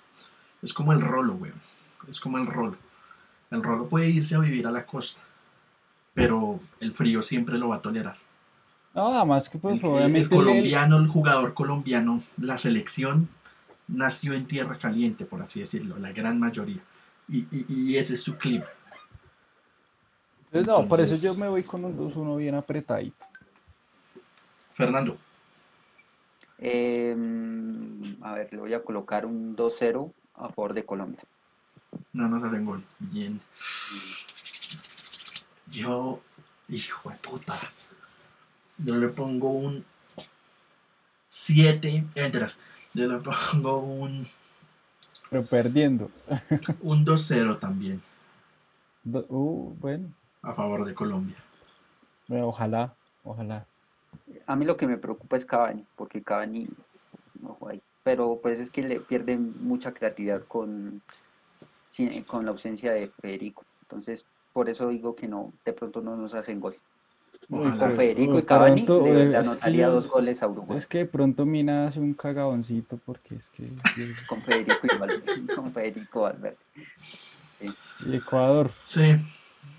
[0.62, 1.52] Es como el rolo, güey.
[2.08, 2.76] Es como el rolo.
[3.50, 5.22] El rolo puede irse a vivir a la costa,
[6.14, 8.18] pero el frío siempre lo va a tolerar.
[8.94, 13.30] Nada más que pues El, el- obviamente el colombiano, el jugador colombiano, la selección
[13.88, 16.82] nació en tierra caliente, por así decirlo, la gran mayoría.
[17.28, 18.64] Y, y- y ese es su clip.
[20.54, 23.26] Entonces, no, por eso yo me voy con un 2-1 bien apretadito.
[24.74, 25.18] Fernando,
[26.64, 27.16] Eh,
[28.22, 31.22] a ver, le voy a colocar un 2-0 a favor de Colombia.
[32.14, 32.84] no nos hacen gol.
[33.00, 33.40] Bien.
[35.68, 36.22] Yo,
[36.70, 37.56] hijo de puta.
[38.78, 39.86] Yo le pongo un
[41.30, 42.06] 7.
[42.16, 42.62] Entras.
[42.94, 44.28] Yo le pongo un,
[45.30, 46.10] Pero perdiendo.
[46.82, 48.02] un 2-0 también
[49.04, 50.10] Do- uh, bueno,
[50.42, 51.38] a favor de Colombia.
[52.28, 53.66] bueno, ojalá, ojalá.
[54.46, 56.68] A mí lo que me preocupa es Cavani, porque Cavani
[57.42, 57.82] no juega ahí.
[58.04, 61.02] Pero pues es que le pierden mucha creatividad con,
[62.28, 63.64] con la ausencia de Federico.
[63.84, 66.76] Entonces, por eso digo que no, de pronto no nos hacen gol.
[67.50, 67.78] Ojalá.
[67.78, 70.78] Con Federico y Cavani pronto, le, eh, anotaría que- dos goles a Uruguay.
[70.78, 73.68] Es que de pronto Mina hace un cagaboncito porque es que
[74.30, 75.46] Con Federico y Valverde.
[75.56, 76.58] Con Federico Valverde.
[77.60, 78.72] y Ecuador.
[78.84, 79.16] Sí.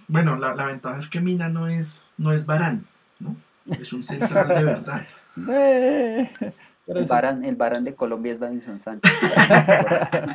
[0.06, 2.86] Bueno, la, la ventaja es que Mina no es, no es Barán,
[3.18, 3.36] ¿no?
[3.80, 5.06] Es un central de verdad.
[6.86, 9.12] Pero El sí, Barán, el Barán de Colombia es Davinson Sánchez.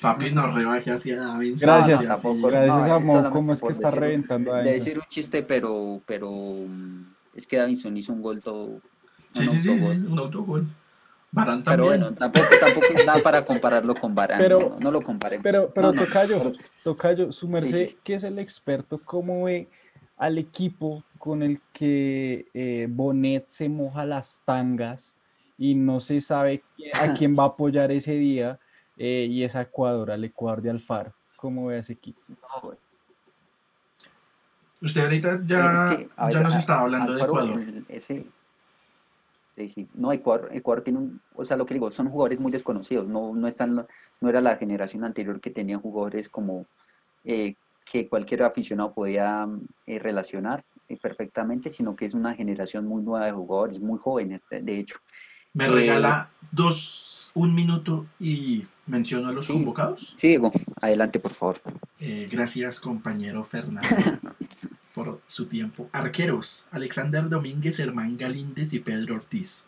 [0.00, 1.66] Papi, no rebaje hacia Davinson.
[1.68, 2.22] Gracias, así, así.
[2.22, 2.48] tampoco.
[2.48, 4.84] gracias no, a es Mo, ¿cómo es que está decir- reventando a de Davinson?
[4.84, 7.04] decir un chiste, pero, pero mm,
[7.34, 8.80] es que Davinson hizo un gol todo.
[9.32, 10.66] Sí, sí, sí, un autogol.
[11.32, 12.00] Barán Pero también.
[12.00, 14.38] bueno, tampoco, tampoco es nada para compararlo con Barán.
[14.38, 15.44] Pero- no, no lo comparemos.
[15.44, 16.52] Pero, pero No, no, Tocayo, pero-
[16.82, 17.98] Tocayo, su merced, sí.
[18.02, 19.68] que es el experto, ¿cómo ve
[20.16, 25.14] al equipo con el que eh, Bonet se moja las tangas
[25.60, 28.58] y no se sabe a quién va a apoyar ese día?
[29.02, 31.14] eh, y es a Ecuador, al Ecuador de Alfaro.
[31.36, 32.20] ¿Cómo ve a ese equipo?
[34.82, 37.60] Usted ahorita ya, Es que, ya ver, nos a- estaba hablando de Ecuador.
[37.62, 38.26] el- ese,
[39.52, 39.88] sí, sí.
[39.94, 43.06] No, Ecuador, Ecuador tiene un, o sea, lo que digo, son jugadores muy desconocidos.
[43.08, 43.74] No, no están,
[44.20, 46.66] no era la generación anterior que tenía jugadores como
[47.24, 47.54] eh,
[47.90, 49.46] que cualquier aficionado podía
[49.86, 54.42] eh, relacionar eh, perfectamente, sino que es una generación muy nueva de jugadores, muy jóvenes,
[54.50, 54.98] de hecho.
[55.52, 59.52] Me eh, regala dos, un minuto y menciono a los Sí.
[59.52, 60.12] convocados.
[60.16, 60.36] Sí,
[60.80, 61.60] adelante, por favor.
[62.00, 63.88] Eh, gracias, compañero Fernando,
[64.94, 65.88] por su tiempo.
[65.92, 69.66] Arqueros: Alexander Domínguez, Hermán Galíndez y Pedro Ortiz.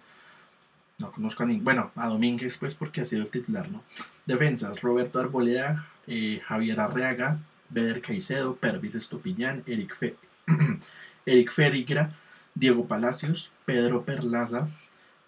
[0.98, 1.64] No conozco a ninguno.
[1.64, 3.82] Bueno, a Domínguez, pues, porque ha sido el titular, ¿no?
[4.26, 7.38] Defensas: Roberto Arboleda, eh, Javier Arreaga,
[7.70, 10.16] Beder Caicedo, Pervis Estupiñán, Eric, Fe-
[11.26, 12.12] Eric Ferigra,
[12.54, 14.68] Diego Palacios, Pedro Perlaza,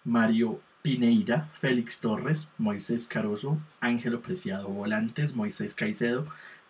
[0.05, 6.25] Mario Pineira, Félix Torres, Moisés Caroso, Ángelo Preciado Volantes, Moisés Caicedo,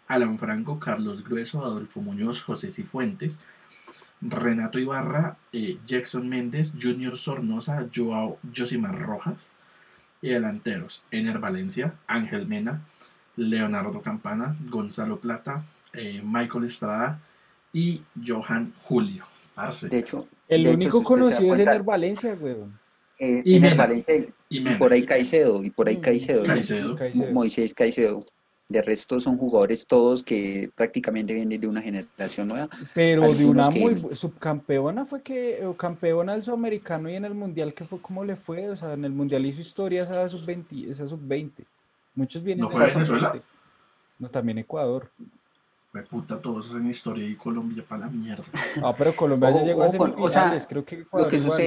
[0.07, 3.41] Alan Franco, Carlos Grueso, Adolfo Muñoz, José Cifuentes,
[4.21, 9.57] Renato Ibarra, eh, Jackson Méndez, Junior Sornosa, Joao Josimar Rojas,
[10.21, 12.81] y delanteros, Ener Valencia, Ángel Mena,
[13.35, 15.63] Leonardo Campana, Gonzalo Plata,
[15.93, 17.19] eh, Michael Estrada
[17.73, 19.25] y Johan Julio.
[19.53, 19.87] Parce.
[19.87, 22.84] De hecho, El de hecho, único si conocido es Ener Valencia, weón.
[23.19, 23.83] Eh, Y Ener Mena.
[23.83, 24.15] Valencia
[24.49, 26.41] y- por ahí Caicedo, y por ahí Mm, Caicedo.
[26.41, 26.47] ¿no?
[26.47, 26.95] Caicedo.
[26.95, 27.31] Caicedo.
[27.33, 28.25] Moisés Caicedo.
[28.67, 32.67] De resto son jugadores todos que prácticamente vienen de una generación nueva.
[32.95, 37.35] Pero de una que- muy subcampeona fue que, o campeona del sudamericano y en el
[37.35, 38.67] mundial, que fue como le fue?
[38.71, 41.63] O sea, en el mundial hizo historia esa sub-20, esa sub-20.
[42.15, 43.33] Muchos vienen ¿No de fue Venezuela?
[43.33, 43.43] sub-20.
[44.17, 45.11] No, también Ecuador.
[45.93, 48.43] Me puta, todos hacen historia y Colombia para la mierda.
[48.83, 51.35] Ah, pero Colombia ya llegó a con- o sea, semifinales, creo que Lo Ecuador que
[51.37, 51.57] igual.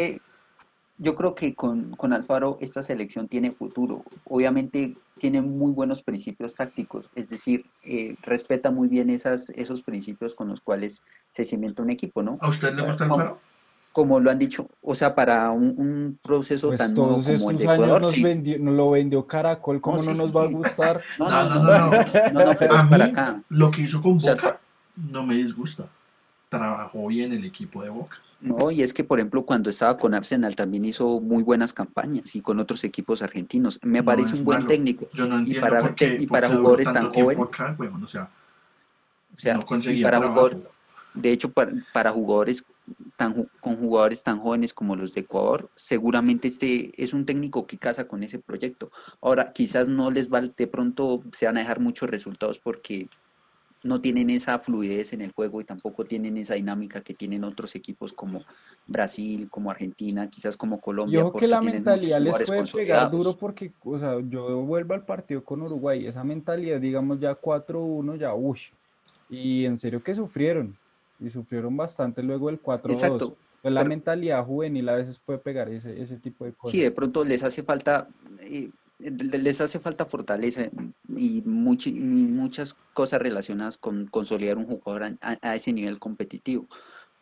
[0.99, 4.05] Yo creo que con, con Alfaro esta selección tiene futuro.
[4.25, 10.35] Obviamente tiene muy buenos principios tácticos, es decir, eh, respeta muy bien esas, esos principios
[10.35, 12.39] con los cuales se cimenta un equipo, ¿no?
[12.41, 13.39] ¿A usted le gusta el Como- faro?
[13.91, 17.51] Como lo han dicho, o sea, para un, un proceso Pues tan nuevo como estos
[17.51, 18.23] el de años Ecuador, nos, sí.
[18.23, 20.49] vendió, nos lo vendió Caracol, ¿cómo No, no, sí, nos sí, va sí.
[20.49, 21.01] a gustar?
[21.19, 21.91] No, No, no, no,
[22.45, 23.43] no, pero A es para mí, acá.
[23.49, 24.61] lo que hizo con O sea, Boca
[25.11, 25.87] no me disgusta.
[26.49, 28.19] Trabajó bien el equipo de Boca.
[28.41, 32.37] No, y es que, por ejemplo, cuando estaba con Arsenal también hizo muy buenas campañas
[32.37, 33.81] y con otros equipos argentinos.
[33.83, 34.69] Me No parece un buen malo.
[34.69, 35.09] técnico.
[35.13, 37.45] Yo no entiendo para- por qué, y para jugadores tan jóvenes.
[37.47, 38.31] acá, o sea,
[39.35, 40.41] O sea, no y para trabajo.
[40.41, 40.71] jugador,
[41.15, 42.65] de hecho, para, para jugadores
[43.17, 47.77] tan, con jugadores tan jóvenes como los de Ecuador, seguramente este es un técnico que
[47.77, 48.89] casa con ese proyecto.
[49.21, 53.09] Ahora, quizás no les va, de pronto se van a dejar muchos resultados porque
[53.83, 57.75] no tienen esa fluidez en el juego y tampoco tienen esa dinámica que tienen otros
[57.77, 58.43] equipos como
[58.87, 62.65] Brasil, como Argentina, quizás como Colombia, ojo que porque la tienen muchos mentalidad les puede
[62.85, 67.35] pegar duro porque, o sea, yo vuelvo al partido con Uruguay, esa mentalidad, digamos ya
[67.41, 68.59] 4-1, ya, uy,
[69.31, 70.77] y en serio que sufrieron,
[71.21, 72.91] y sufrieron bastante luego del 4-2.
[72.93, 73.37] Exacto.
[73.61, 76.71] Pues la Pero- mentalidad juvenil a veces puede pegar ese, ese tipo de cosas.
[76.73, 78.07] Sí, de pronto les hace falta,
[78.41, 80.69] eh, les hace falta fortaleza
[81.09, 86.67] y, muchas cosas relacionadas con consolidar un jugador a, ese nivel competitivo.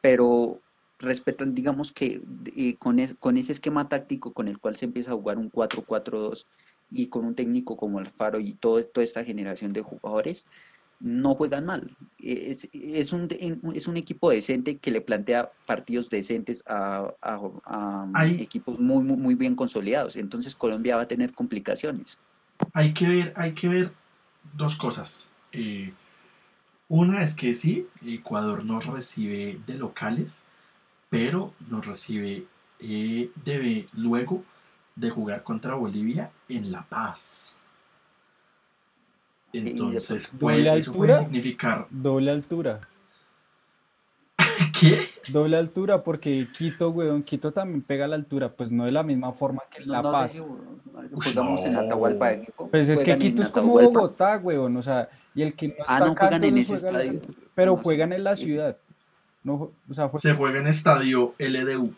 [0.01, 0.61] Pero
[0.99, 2.23] respetan, digamos que
[2.57, 6.47] eh, con, con ese esquema táctico con el cual se empieza a jugar un 4-4-2
[6.91, 10.47] y con un técnico como Alfaro y todo, toda esta generación de jugadores,
[11.01, 11.97] no juegan mal.
[12.19, 17.41] Es, es un, de- es un equipo decente que le plantea partidos decentes a, a-
[17.65, 20.17] a Hay- equipos muy, muy, muy bien consolidados.
[20.17, 22.19] Entonces Colombia va a tener complicaciones.
[22.73, 23.93] Hay que ver, hay que ver
[24.55, 25.33] dos cosas.
[25.53, 25.93] Eh,
[26.89, 30.45] una es que sí, Ecuador nos recibe de locales,
[31.11, 32.47] pero nos recibe
[32.81, 34.45] eh, debe luego
[34.95, 37.57] de jugar contra Bolivia en La Paz.
[39.59, 41.25] Entonces, ¿Doble puede, eso puede altura?
[41.29, 42.81] significar Doble altura.
[44.81, 44.99] ¿Qué?
[45.29, 49.33] Doble altura, porque Quito, weón, Quito también pega la altura, pues no de la misma
[49.33, 50.33] forma que No, La no Paz.
[50.33, 51.81] sé si jugamos en no.
[51.81, 52.33] Atahualpa.
[52.33, 52.69] equipo.
[52.71, 54.01] Pues es que en Quito es como Atahualpa.
[54.01, 56.73] Bogotá, weón, o sea, y el que no Ah, está no acá, juegan en ese
[56.73, 57.21] en- estadio.
[57.55, 58.77] Pero No juegan en la ciudad.
[59.43, 61.93] No, o sea, fue Se juega en estadio LDU.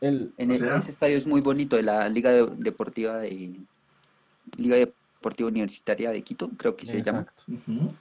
[0.00, 3.30] el, En e- sea- ese estadio es muy bonito, de la Liga de- Deportiva de
[4.56, 5.03] Liga Deportiva
[5.44, 7.20] Universitaria de Quito, creo que se llama.
[7.20, 7.44] exacto.
[7.72, 7.94] Ujú.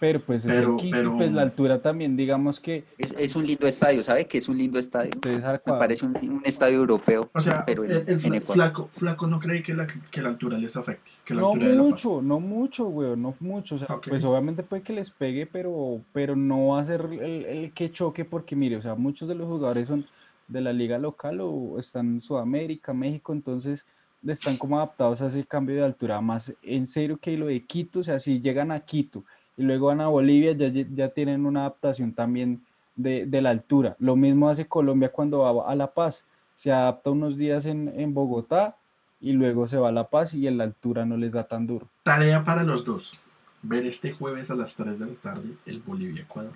[0.00, 3.34] Pero pues es Pero- el Quito, pero- pues la altura también, digamos que Es, es
[3.34, 4.26] un lindo estadio, ¿sabe?
[4.28, 5.10] Que es un lindo estadio.
[5.26, 8.54] Me parece un, un estadio europeo, O sea, pero el, el en Ecuador.
[8.54, 11.10] flaco, flaco no cree que la, que la altura les afecte.
[11.24, 13.74] Que la No altura de La mucho, no mucho, weón, no mucho.
[13.74, 14.06] O sea, Ok.
[14.10, 17.90] pues obviamente puede que les pegue, pero, pero no va a ser el, el que
[17.90, 20.06] choque, porque mire, o sea, muchos de los jugadores son
[20.46, 23.84] de la liga local o están en Sudamérica, México, entonces
[24.26, 26.20] están como adaptados a ese cambio de altura.
[26.20, 29.24] Más en serio que lo de Quito, o sea, si llegan a Quito
[29.56, 32.62] y luego van a Bolivia, ya, ya tienen una adaptación también
[32.96, 33.96] de, de la altura.
[33.98, 36.26] Lo mismo hace Colombia cuando va a La Paz.
[36.54, 38.76] Se adapta unos días en, en Bogotá
[39.20, 41.66] y luego se va a La Paz y en la altura no les da tan
[41.66, 41.88] duro.
[42.02, 43.20] Tarea para los dos.
[43.62, 46.52] Ver este jueves a las 3 de la tarde el Bolivia-Ecuador.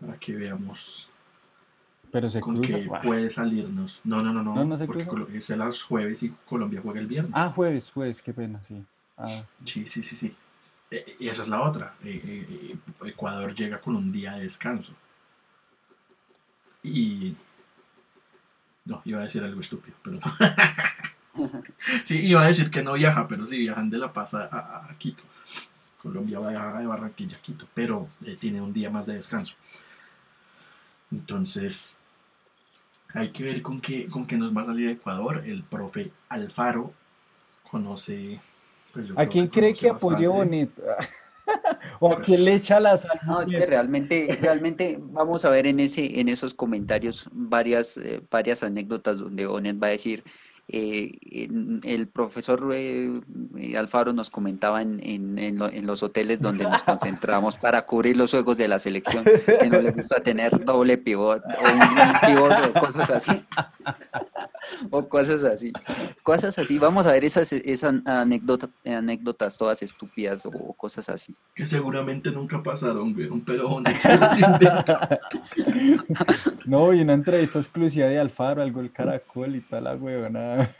[0.00, 1.10] Para que veamos
[2.12, 2.78] Pero se con cruza.
[2.86, 3.02] Buah.
[3.02, 4.00] puede salirnos.
[4.04, 4.54] No, no, no, no.
[4.54, 5.32] No, no se porque cruza.
[5.36, 7.32] Es los jueves y Colombia juega el viernes.
[7.34, 8.84] Ah, jueves, jueves, qué pena, sí.
[9.16, 10.34] Ah, Sí, sí, sí, sí.
[10.90, 11.94] Eh, y esa es la otra.
[12.02, 14.92] Eh, eh, eh, Ecuador llega con un día de descanso.
[16.82, 17.36] Y...
[18.86, 20.18] No, iba a decir algo estúpido, pero
[22.04, 24.86] sí, iba a decir que no viaja, pero sí viajan de La Paz a, a-
[24.90, 25.22] a Quito.
[26.02, 29.54] Colombia va de Barranquilla a Quito, pero eh, tiene un día más de descanso.
[31.12, 31.99] Entonces,
[33.14, 35.42] hay que ver con qué, con qué nos va a salir Ecuador.
[35.46, 36.92] El profe Alfaro
[37.70, 38.40] conoce...
[38.92, 40.28] pues, yo ¿A quién cree que apoye bastante.
[40.28, 40.70] Bonet?
[42.00, 43.18] ¿O a Pues- quién le echa la sal?
[43.26, 43.68] No, es que Bonet?
[43.68, 49.46] realmente, realmente vamos a ver en ese, en esos comentarios varias, eh, varias anécdotas donde
[49.46, 50.22] Onet va a decir,
[50.72, 51.48] eh,
[51.84, 53.20] el profesor eh,
[53.76, 58.16] Alfaro nos comentaba en, en- en lo- en los hoteles donde nos concentramos para cubrir
[58.16, 62.52] los juegos de la selección, que no le gusta tener doble pivot o un pivot
[62.76, 63.32] o cosas así.
[64.90, 65.72] O cosas así.
[66.22, 66.78] Cosas así.
[66.78, 71.34] Vamos a ver esas, esas anécdota- anécdotas todas estúpidas o cosas así.
[71.54, 73.28] Que seguramente nunca pasaron, güey.
[73.46, 73.80] Pero.
[76.66, 80.74] No, y una entrevista exclusiva de Alfaro, algo el caracol y toda la huevona.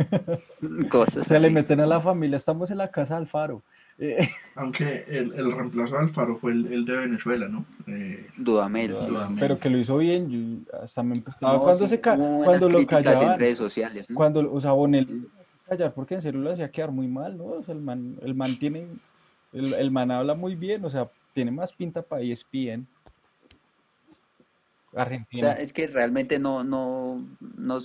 [0.88, 3.62] Cosas Se le meten a la familia, estamos en la casa de Alfaro.
[4.56, 7.64] Aunque el, el reemplazo de Alfaro fue el, el de Venezuela, ¿no?
[7.86, 9.06] Eh, Dudamel, sí.
[9.06, 9.38] Dudamel.
[9.38, 12.68] pero que lo hizo bien, yo hasta me empezaba No, cuando sí, se ca- cuando
[12.68, 14.16] lo callaban, en redes sociales, ¿no?
[14.16, 15.26] cuando, o sea, Bonet Sí.
[15.64, 17.44] callar porque en serio lo hacía quedar muy mal, ¿no?
[17.44, 18.88] O sea, el man, el man tiene,
[19.52, 22.34] el, el man habla muy bien, o sea, tiene más pinta para E
[24.92, 24.96] ESPN.
[24.96, 25.52] O Argentina.
[25.52, 27.78] sea, es que realmente no, no, no,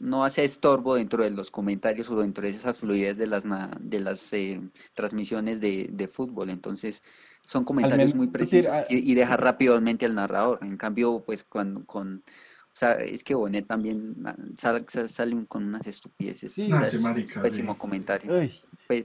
[0.00, 3.44] no hace estorbo dentro de los comentarios o dentro de esa fluidez de las,
[3.80, 4.60] de las eh,
[4.94, 6.50] transmisiones de, de fútbol.
[6.50, 7.02] Entonces,
[7.46, 10.58] son comentarios menos muy decir, precisos ah, y, y deja rápidamente al narrador.
[10.62, 12.22] En cambio, pues cuando con...
[12.66, 16.52] O sea, es que Bonet también ah, sal- sal- sale, con unas estupideces.
[16.54, 18.32] Sí, o sea, es marica, pésimo comentario.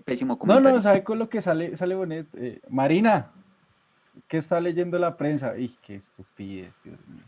[0.03, 0.77] Pésimo No, comentario.
[0.77, 2.27] no, ¿sabe con lo que sale, sale Bonet?
[2.35, 3.31] Eh, Marina,
[4.27, 5.57] ¿qué está leyendo la prensa?
[5.57, 7.23] ¡Ih, qué estupidez, Dios mío!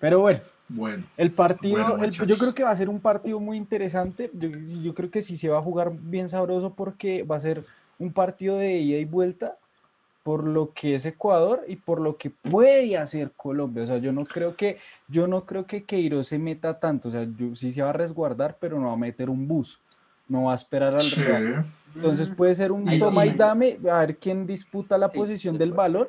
[0.00, 2.38] Pero bueno, bueno, el partido, Bueno, el- yo muchachos.
[2.38, 4.30] creo que va a ser un partido muy interesante.
[4.34, 4.48] Yo,
[4.82, 7.64] yo creo que sí se va a jugar bien sabroso porque va a ser
[7.98, 9.56] un partido de ida y vuelta
[10.22, 13.84] por lo que es Ecuador y por lo que puede hacer Colombia.
[13.84, 14.78] O sea, yo no creo que,
[15.08, 17.08] yo no creo que Queiroz se meta tanto.
[17.08, 19.80] O sea, yo, sí se va a resguardar, pero no va a meter un bus.
[20.28, 21.22] No va a esperar al sí.
[21.22, 21.64] rival.
[21.94, 25.54] Entonces puede ser un Ahí- toma y dame, a ver quién disputa la Sí, posición
[25.54, 25.76] sí, del pues.
[25.78, 26.08] balón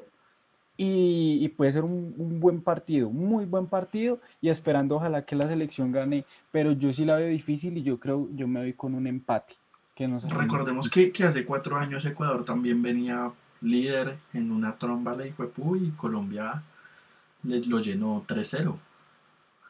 [0.81, 5.91] y, puede ser un, buen partido, muy buen partido y esperando ojalá que la selección
[5.91, 6.23] gane,
[6.53, 9.55] pero yo sí la veo difícil y yo creo, yo me voy con un empate.
[9.93, 15.27] Que Recordemos que, que, hace cuatro años Ecuador también venía líder en una tromba de
[15.27, 16.63] y Colombia
[17.43, 18.77] le, lo llenó 3-0.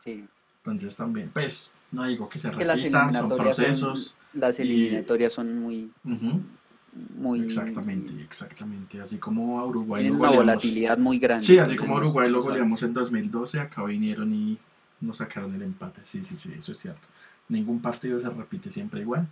[0.04, 0.28] Sí.
[0.64, 4.16] Entonces también, pues, no digo que se repitan, son procesos.
[4.34, 5.90] las eliminatorias son muy,
[7.18, 7.42] muy...
[7.42, 9.02] Exactamente, exactamente.
[9.02, 11.46] Así como a Uruguay Tienen una volatilidad muy grande.
[11.46, 14.58] Sí, así como a Uruguay lo goleamos en 2012, acá vinieron y
[15.02, 16.02] nos sacaron el empate.
[16.06, 17.08] Sí, sí, sí, eso es cierto.
[17.48, 19.28] Ningún partido se repite siempre igual.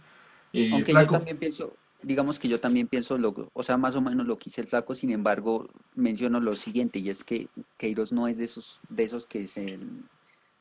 [0.54, 4.02] Eh, Aunque yo también pienso, digamos que yo también pienso, lo, o sea, más o
[4.02, 7.48] menos lo que hice el flaco, sin embargo, menciono lo siguiente, y es que
[7.78, 9.80] Queiroz no es de esos, de esos que se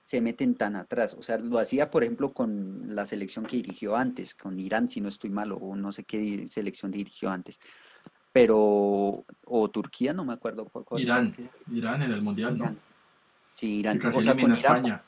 [0.07, 1.15] se meten tan atrás.
[1.19, 5.01] O sea, lo hacía, por ejemplo, con la selección que dirigió antes, con Irán, si
[5.01, 7.59] no estoy mal, o no sé qué selección dirigió antes.
[8.33, 11.03] Pero, o Turquía, no me acuerdo cuál.
[11.03, 11.35] Irán,
[11.73, 12.77] Irán en el Mundial, ¿no?
[13.53, 14.01] Sí, Irán.
[14.07, 15.03] O sea, con Irán,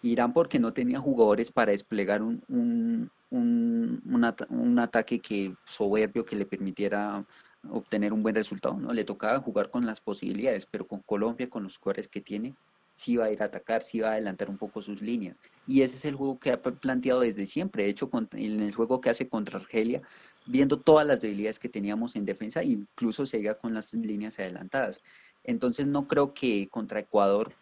[0.00, 4.02] Irán porque no tenía jugadores para desplegar un, un, un,
[4.48, 7.22] un, ataque que soberbio que le permitiera
[7.68, 8.78] obtener un buen resultado.
[8.78, 8.94] ¿no?
[8.94, 12.54] Le tocaba jugar con las posibilidades, pero con Colombia, con los jugadores que tiene,
[12.98, 15.36] sí va a ir a atacar, sí va a adelantar un poco sus líneas.
[15.68, 17.84] Y ese es el juego que ha planteado desde siempre.
[17.84, 20.02] De hecho, en el juego que hace contra Argelia,
[20.46, 25.00] viendo todas las debilidades que teníamos en defensa, incluso se llega con las líneas adelantadas.
[25.44, 27.54] Entonces no creo que contra Ecuador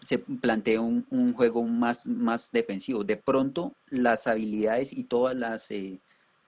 [0.00, 3.04] se plantee un, juego más, más defensivo.
[3.04, 5.70] De pronto, las habilidades y todas las...
[5.70, 5.98] Eh,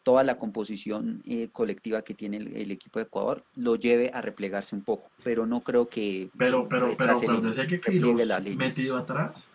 [0.05, 4.76] toda la composición eh, colectiva que tiene el, equipo de Ecuador lo lleve a replegarse
[4.76, 6.30] un poco, pero no creo que...
[6.36, 8.14] Pero, pero, pero, pero desde que Queiroz
[8.57, 9.50] metido atrás,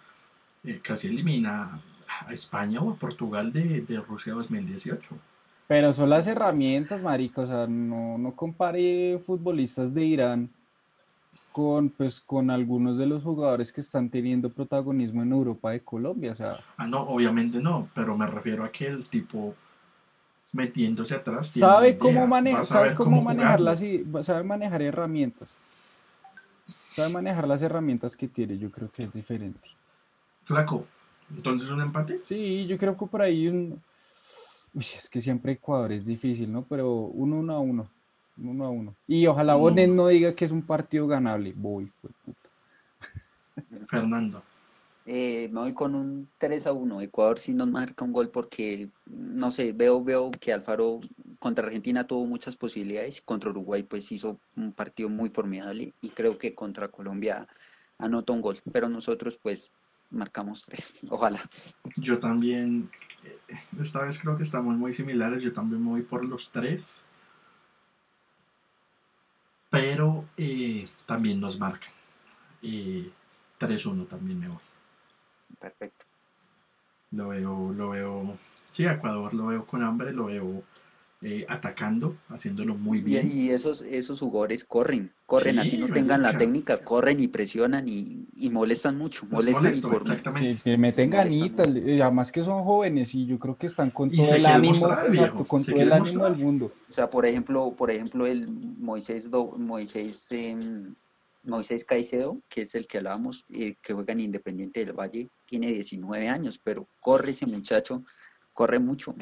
[0.63, 1.79] eh, casi elimina
[2.25, 5.15] a España o a Portugal de, de, Rusia 2018.
[5.67, 10.49] Pero son las herramientas, marico, o sea, no, no compare futbolistas de Irán
[11.51, 16.31] con, pues, con algunos de los jugadores que están teniendo protagonismo en Europa de Colombia,
[16.31, 16.57] o sea...
[16.77, 19.53] Ah, no, obviamente no, pero me refiero a que el tipo
[20.51, 21.47] metiéndose atrás.
[21.47, 25.55] Sabe cómo, manejar sabe cómo, manejarlas y sabe manejar herramientas.
[26.91, 29.69] Sabe manejar las herramientas que tiene, yo creo que es diferente.
[30.43, 30.85] Flaco,
[31.35, 32.19] ¿entonces un empate?
[32.23, 33.79] Sí, yo creo que por ahí un...
[34.73, 36.63] Uy, es que siempre Ecuador es difícil, ¿no?
[36.63, 37.89] Pero uno, uno a uno.
[38.37, 38.95] Uno a uno.
[39.07, 41.53] Y ojalá Bonet no diga que es un partido ganable.
[41.55, 42.49] Voy, puta.
[43.87, 44.41] Fernando.
[45.11, 47.01] Eh, me voy con un 3 a 1.
[47.01, 50.99] Ecuador sí nos marca un gol porque, no sé, veo, veo que Alfaro
[51.39, 56.09] contra Argentina tuvo muchas posibilidades y contra Uruguay pues hizo un partido muy formidable y
[56.09, 57.47] creo que contra Colombia
[57.97, 59.71] anotó un gol, pero nosotros pues
[60.11, 61.41] marcamos tres, ojalá.
[61.95, 62.91] Yo también,
[63.23, 67.07] eh, esta vez creo que estamos muy similares, yo también me voy por los tres,
[69.71, 71.91] pero eh, también nos marcan.
[72.61, 74.68] 3-1 también me voy
[75.59, 76.05] perfecto.
[77.11, 78.37] Lo veo, lo veo,
[78.69, 80.63] sí, Ecuador lo veo con hambre, lo veo
[81.21, 83.29] eh, atacando, haciéndolo muy bien.
[83.29, 88.49] Y, esos, esos jugadores corren, corren, así no tengan la técnica, corren y presionan y,
[88.49, 90.61] molestan mucho, molestan por exactamente.
[90.63, 94.45] Que, meten ganitas, además que son jóvenes y yo creo que están con todo el
[94.45, 94.87] ánimo,
[95.45, 96.71] con todo el ánimo del mundo.
[96.89, 100.95] O sea, por ejemplo, por ejemplo el Moisés Moisés em,
[101.49, 105.67] Moisés Caicedo, que es el que hablábamos, eh, que juega en Independiente del Valle, tiene
[105.67, 108.03] 19 años, pero corre ese muchacho,
[108.53, 109.15] corre mucho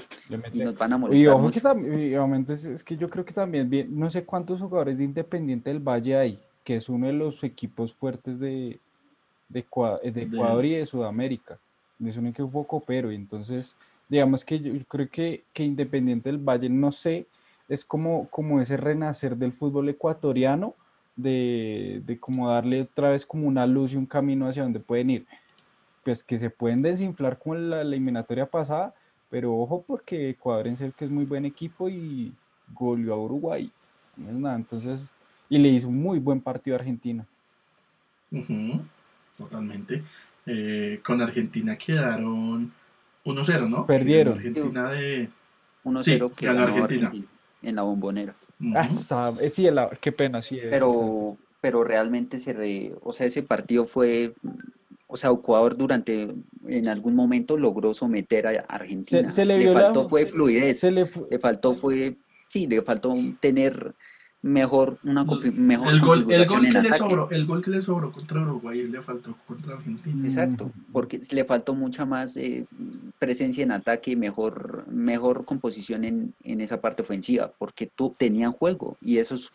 [0.52, 1.24] y nos van a molestar.
[1.24, 5.04] Y ojo que también, es, que yo creo que también, no sé cuántos jugadores de
[5.04, 8.80] Independiente del Valle hay, que es uno de los equipos fuertes de,
[9.50, 11.60] de, Ecuador y de Sudamérica.
[12.04, 13.78] Es un equipo copero, y entonces,
[14.10, 17.28] digamos que yo creo que, que Independiente del Valle, no sé,
[17.70, 20.76] es como, como ese renacer del fútbol ecuatoriano
[21.18, 25.10] de, de como darle otra vez como una luz y un camino hacia donde pueden
[25.10, 25.26] ir.
[26.04, 28.94] Pues que se pueden desinflar como la, eliminatoria pasada,
[29.30, 32.32] pero ojo porque Ecuador en serio que es muy buen equipo y
[32.74, 33.70] goleó a Uruguay.
[34.18, 35.08] entonces,
[35.50, 37.26] y le hizo un muy buen partido a Argentina.
[39.38, 40.04] totalmente.
[40.46, 42.72] Eh, con Argentina quedaron
[43.26, 43.86] 1-0, ¿no?
[43.86, 44.38] Perdieron.
[44.38, 45.30] Argentina de...
[45.84, 47.12] 1-0 que ganó Argentina.
[47.62, 48.36] En la bombonera.
[48.76, 48.90] Ah,
[49.50, 49.68] sí,
[50.02, 50.60] qué pena, sí.
[50.70, 54.34] Pero, pero realmente se o sea, ese partido fue,
[55.08, 56.34] o sea, Ecuador durante,
[56.68, 59.30] en algún momento logró someter a Argentina.
[59.36, 61.06] le, faltó fue fluidez, le,
[61.40, 62.16] faltó fue,
[62.48, 63.94] sí, le faltó tener
[64.42, 68.12] mejor una mejor el gol, el gol que le sobró el gol que le sobró
[68.12, 72.66] contra Uruguay le faltó contra Argentina exacto porque le faltó mucha más eh,
[73.18, 78.96] presencia en ataque mejor mejor composición en, en, esa parte ofensiva porque tú tenían juego
[79.02, 79.52] y esos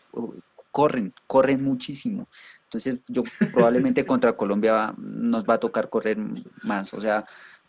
[0.73, 2.27] corren, corren muchísimo.
[2.63, 3.21] Entonces yo
[3.53, 6.17] probablemente contra Colombia nos va a tocar correr
[6.63, 7.23] más, o sea,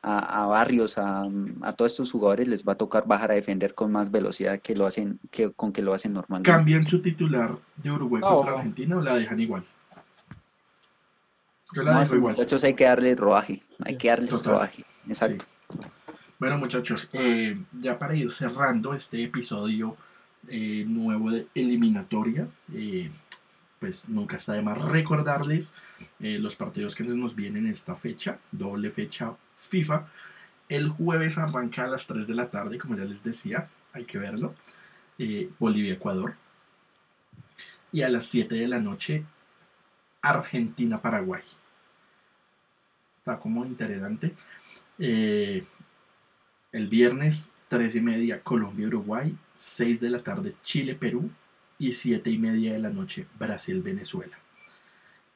[0.06, 1.26] a, Barrios, a,
[1.76, 4.86] todos estos jugadores les va a tocar bajar a defender con más velocidad que lo
[4.86, 6.50] hacen, que, con que lo hacen normalmente.
[6.50, 9.64] ¿Cambian su titular de Uruguay contra Argentina o la dejan igual?
[11.74, 12.34] Yo la dejo igual.
[12.34, 15.46] Muchachos, hay que darle rodaje, hay que darles rodaje, exacto.
[16.38, 19.96] Bueno, muchachos, eh, ya para ir cerrando este episodio
[20.48, 23.10] eh, nuevo de eliminatoria, eh,
[23.80, 25.72] pues nunca está de más recordarles
[26.18, 30.06] los partidos que nos vienen esta fecha, doble fecha FIFA.
[30.68, 34.18] El jueves arranca a las 3 de la tarde, como ya les decía, hay que
[34.18, 34.54] verlo.
[35.58, 36.34] Bolivia-Ecuador.
[37.92, 39.24] Y a las 7 de la noche,
[40.22, 41.42] Argentina-Paraguay.
[43.18, 44.34] Está como interesante.
[44.98, 45.64] Eh,
[46.72, 49.36] el viernes, 3 y media, Colombia-Uruguay.
[49.58, 51.30] 6 de la tarde, Chile-Perú.
[51.78, 54.36] Y 7 y media de la noche, Brasil-Venezuela.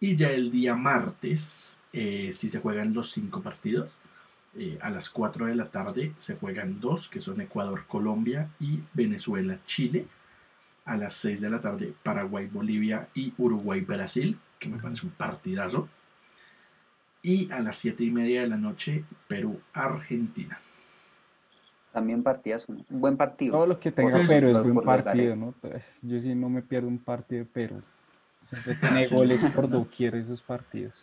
[0.00, 3.90] Y ya el día martes, eh, si se juegan los 5 partidos,
[4.58, 10.06] eh, a las 4 de la tarde se juegan dos, que son Ecuador-Colombia y Venezuela-Chile.
[10.84, 15.88] A las 6 de la tarde, Paraguay-Bolivia y Uruguay-Brasil, que me parece un partidazo.
[17.22, 20.58] Y a las 7 y media de la noche, Perú-Argentina.
[21.92, 23.52] También partidas, un buen partido.
[23.52, 25.54] Todo lo que tenga Perú es buen partido, ¿no?
[25.60, 27.82] Pues, yo sí no me pierdo un partido de Perú.
[28.42, 30.94] Siempre tiene goles por doquier esos partidos.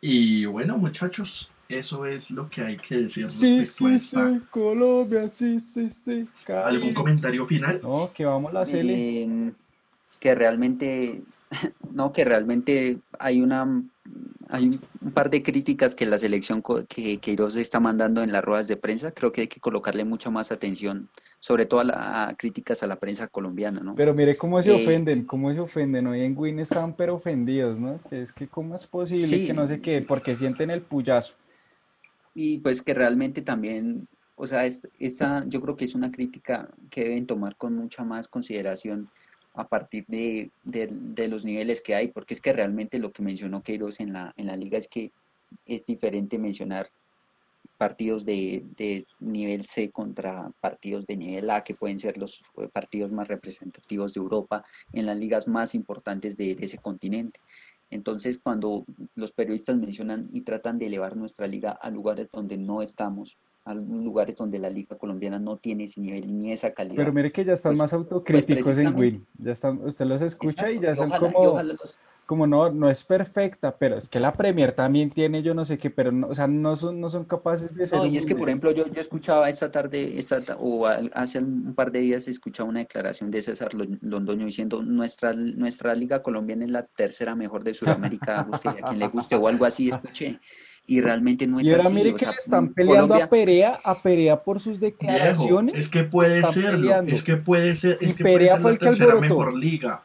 [0.00, 4.16] Y bueno, muchachos, eso es lo que hay que decir sí, sí, Sí,
[4.50, 6.28] Colombia, sí, sí, sí.
[6.48, 7.80] ¿Algún comentario final?
[7.82, 9.52] No, que vamos a la eh,
[10.18, 11.22] que realmente,
[11.92, 13.82] no, que realmente hay una
[14.50, 18.66] hay un par de críticas que la selección que Queiroz está mandando en las ruedas
[18.66, 19.12] de prensa.
[19.12, 21.08] Creo que hay que colocarle mucha más atención,
[21.38, 23.94] sobre todo a, la, críticas a la prensa colombiana, ¿no?
[23.94, 26.06] Pero mire cómo se eh, ofenden, cómo se ofenden.
[26.06, 28.00] Hoy en Win estaban pero ofendidos, ¿no?
[28.10, 31.34] Es que cómo es posible que no sé qué, porque sienten el puyazo.
[32.40, 37.02] Y pues que realmente también, o sea, esta, yo creo que es una crítica que
[37.02, 39.10] deben tomar con mucha más consideración
[39.54, 40.52] a partir de,
[41.28, 44.46] los niveles que hay, porque es que realmente lo que mencionó Queiroz en la, en
[44.46, 45.10] la liga es que
[45.66, 46.88] es diferente mencionar
[47.76, 48.64] partidos de,
[49.18, 54.14] nivel C contra partidos de nivel A, que pueden ser los eh, partidos más representativos
[54.14, 57.40] de Europa en las ligas más importantes de, de ese continente.
[57.90, 58.84] Entonces, cuando
[59.14, 63.74] los periodistas mencionan y tratan de elevar nuestra liga a lugares donde no estamos, a
[63.74, 66.96] lugares donde la liga colombiana no tiene ese nivel ni esa calidad.
[66.96, 69.26] Pero mire que ya están pues, más pues, autocríticos en Win.
[69.38, 71.58] Ya están, usted los escucha y ya son como,
[72.28, 75.78] como no, no es perfecta, pero es que la Premier también tiene yo no sé
[75.78, 78.36] qué, pero no, o sea, no son, no son capaces de No, y es que
[78.36, 82.68] por ejemplo yo, yo escuchaba esta tarde, esta, o hace un par de días escuchaba
[82.68, 87.72] una declaración de César Londoño diciendo nuestra, nuestra liga colombiana es la tercera mejor de
[87.72, 90.38] Sudamérica, a quien le guste o algo así, escuché
[90.86, 94.60] y realmente no es y ahora Mire que están peleando a Perea, a Perea por
[94.60, 95.78] sus declaraciones.
[95.78, 99.54] es que puede serlo, es que puede ser, es que puede ser la tercera mejor
[99.54, 100.02] liga.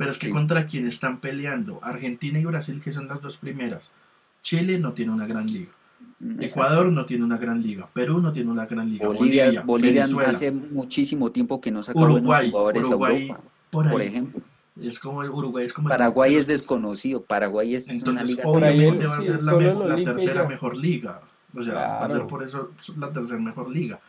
[0.00, 3.92] Pero es que contra quién están peleando, Argentina y Brasil, que son las dos primeras.
[4.40, 5.72] Chile no tiene una gran liga.
[6.20, 9.06] Mm, Ecuador no tiene una gran liga, Perú no tiene una gran liga.
[9.06, 13.40] Bolivia, Bolivia, hace muchísimo tiempo que no saca Uruguay, buenos jugadores Europa,
[13.70, 14.40] por ejemplo.
[14.80, 19.18] Es como el Uruguay es como Paraguay es desconocido, Paraguay es Entonces, una liga va
[19.18, 21.20] a ser la, tercera mejor liga.
[21.54, 24.00] O sea, va a ser por eso la tercera mejor liga.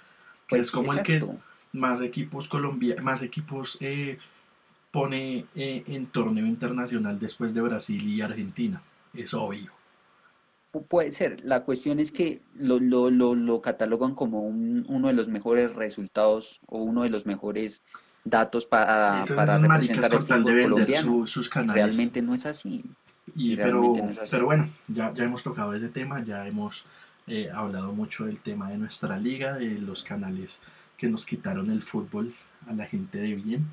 [0.47, 1.21] Pues es como el que
[1.73, 4.19] más equipos Colombia, más equipos eh,
[4.91, 8.81] pone eh, en torneo internacional después de Brasil y Argentina.
[9.13, 9.71] Es obvio.
[10.87, 11.39] Puede ser.
[11.43, 15.73] La cuestión es que lo, lo, lo, lo catalogan como un, uno de los mejores
[15.75, 17.83] resultados o uno de los mejores
[18.23, 21.27] datos para, para representar el fútbol colombiano.
[21.27, 21.83] sus canales.
[21.83, 22.85] Realmente no es así.
[23.35, 23.93] Y, pero,
[24.29, 26.85] pero bueno, ya, ya hemos tocado ese tema, ya hemos
[27.27, 30.61] eh, hablado mucho del tema de nuestra liga, de los canales
[30.97, 32.33] que nos quitaron el fútbol
[32.67, 33.67] a la gente de bien.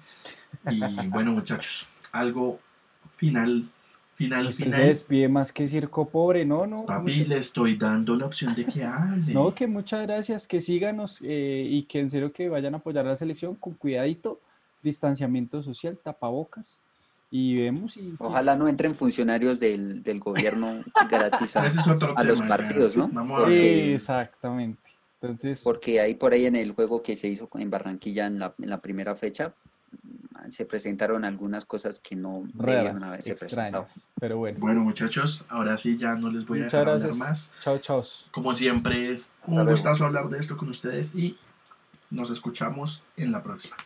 [0.70, 2.60] Y bueno, muchachos, algo
[3.16, 3.68] final
[4.18, 4.80] Final, pues final.
[4.80, 6.84] Se despide más que circo pobre, no, no.
[6.86, 9.32] Papi, le estoy dando la opción de que hable.
[9.32, 13.06] No, que muchas gracias, que síganos eh, y que en serio que vayan a apoyar
[13.06, 14.40] a la selección con cuidadito,
[14.82, 16.80] distanciamiento social, tapabocas
[17.30, 18.12] y vemos y...
[18.18, 23.08] Ojalá no entren funcionarios del, gobierno gratis a, los partidos, ¿no?
[23.46, 24.87] Exactamente.
[25.20, 25.62] Entonces...
[25.62, 28.70] Porque ahí por ahí en el juego que se hizo en Barranquilla en la, en
[28.70, 29.54] la primera fecha,
[30.48, 33.86] se presentaron algunas cosas que no debían haberse presentado.
[34.20, 34.58] Pero bueno.
[34.60, 37.52] Bueno, muchachos, ahora sí ya no les voy a dejar hablar más.
[37.60, 38.02] Chao, chao.
[38.30, 41.36] Como siempre es un gustazo hablar de esto con ustedes y
[42.10, 43.76] nos escuchamos en la próxima.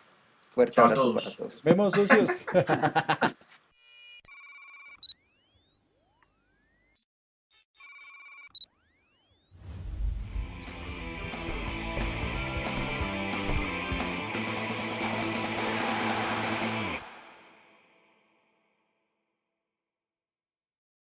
[0.51, 1.25] Fuerte Chao a abrazo todos.
[1.25, 1.63] para todos.
[1.63, 2.47] Vemos, socios.